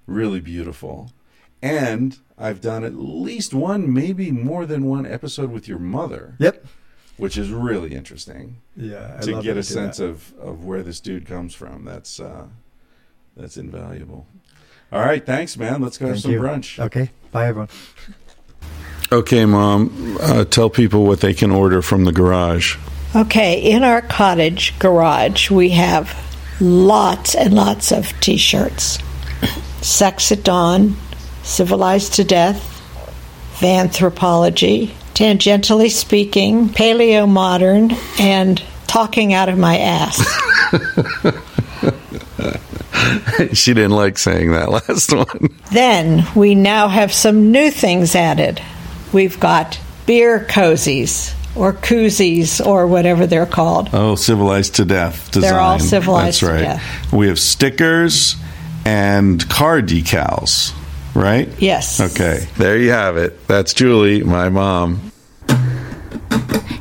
[0.05, 1.11] really beautiful.
[1.61, 6.65] And I've done at least one, maybe more than one episode with your mother, Yep.
[7.17, 9.17] which is really interesting Yeah.
[9.17, 10.05] I to get a sense that.
[10.05, 11.83] of, of where this dude comes from.
[11.85, 12.47] That's uh,
[13.37, 14.25] that's invaluable.
[14.91, 15.81] All right, thanks, man.
[15.81, 16.39] Let's go have some you.
[16.39, 16.79] brunch.
[16.83, 17.11] Okay.
[17.31, 17.69] Bye, everyone.
[19.11, 20.17] Okay, mom.
[20.21, 22.77] Uh, tell people what they can order from the garage.
[23.15, 26.15] Okay, in our cottage garage, we have
[26.61, 28.99] lots and lots of t shirts
[29.81, 30.95] Sex at Dawn,
[31.41, 32.61] Civilized to Death,
[33.59, 40.17] Vanthropology, Tangentially Speaking, Paleo Modern, and Talking Out of My Ass.
[43.57, 45.49] she didn't like saying that last one.
[45.71, 48.61] then we now have some new things added.
[49.13, 53.89] We've got beer cozies, or koozies, or whatever they're called.
[53.93, 55.51] Oh, civilized to death design.
[55.51, 56.61] They're all civilized That's to right.
[56.61, 57.13] death.
[57.13, 58.35] We have stickers
[58.85, 60.73] and car decals,
[61.15, 61.49] right?
[61.59, 61.99] Yes.
[61.99, 63.47] Okay, there you have it.
[63.47, 65.11] That's Julie, my mom.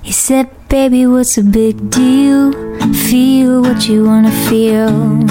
[0.03, 2.53] He said, Baby, what's a big deal?
[2.93, 5.27] Feel what you wanna feel.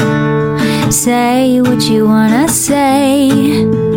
[0.91, 3.96] Say what you wanna say.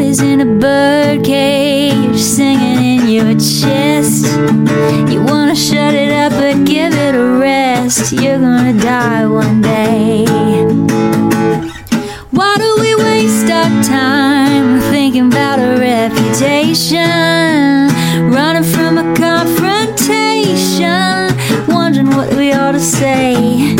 [0.00, 4.26] heart is in a bird cage, singing in your chest.
[5.12, 8.12] You wanna shut it up, but give it a rest.
[8.12, 10.24] You're gonna die one day.
[12.30, 17.90] Why do we waste our time thinking about a reputation?
[18.32, 21.36] Running from a confrontation,
[21.68, 23.79] wondering what we ought to say.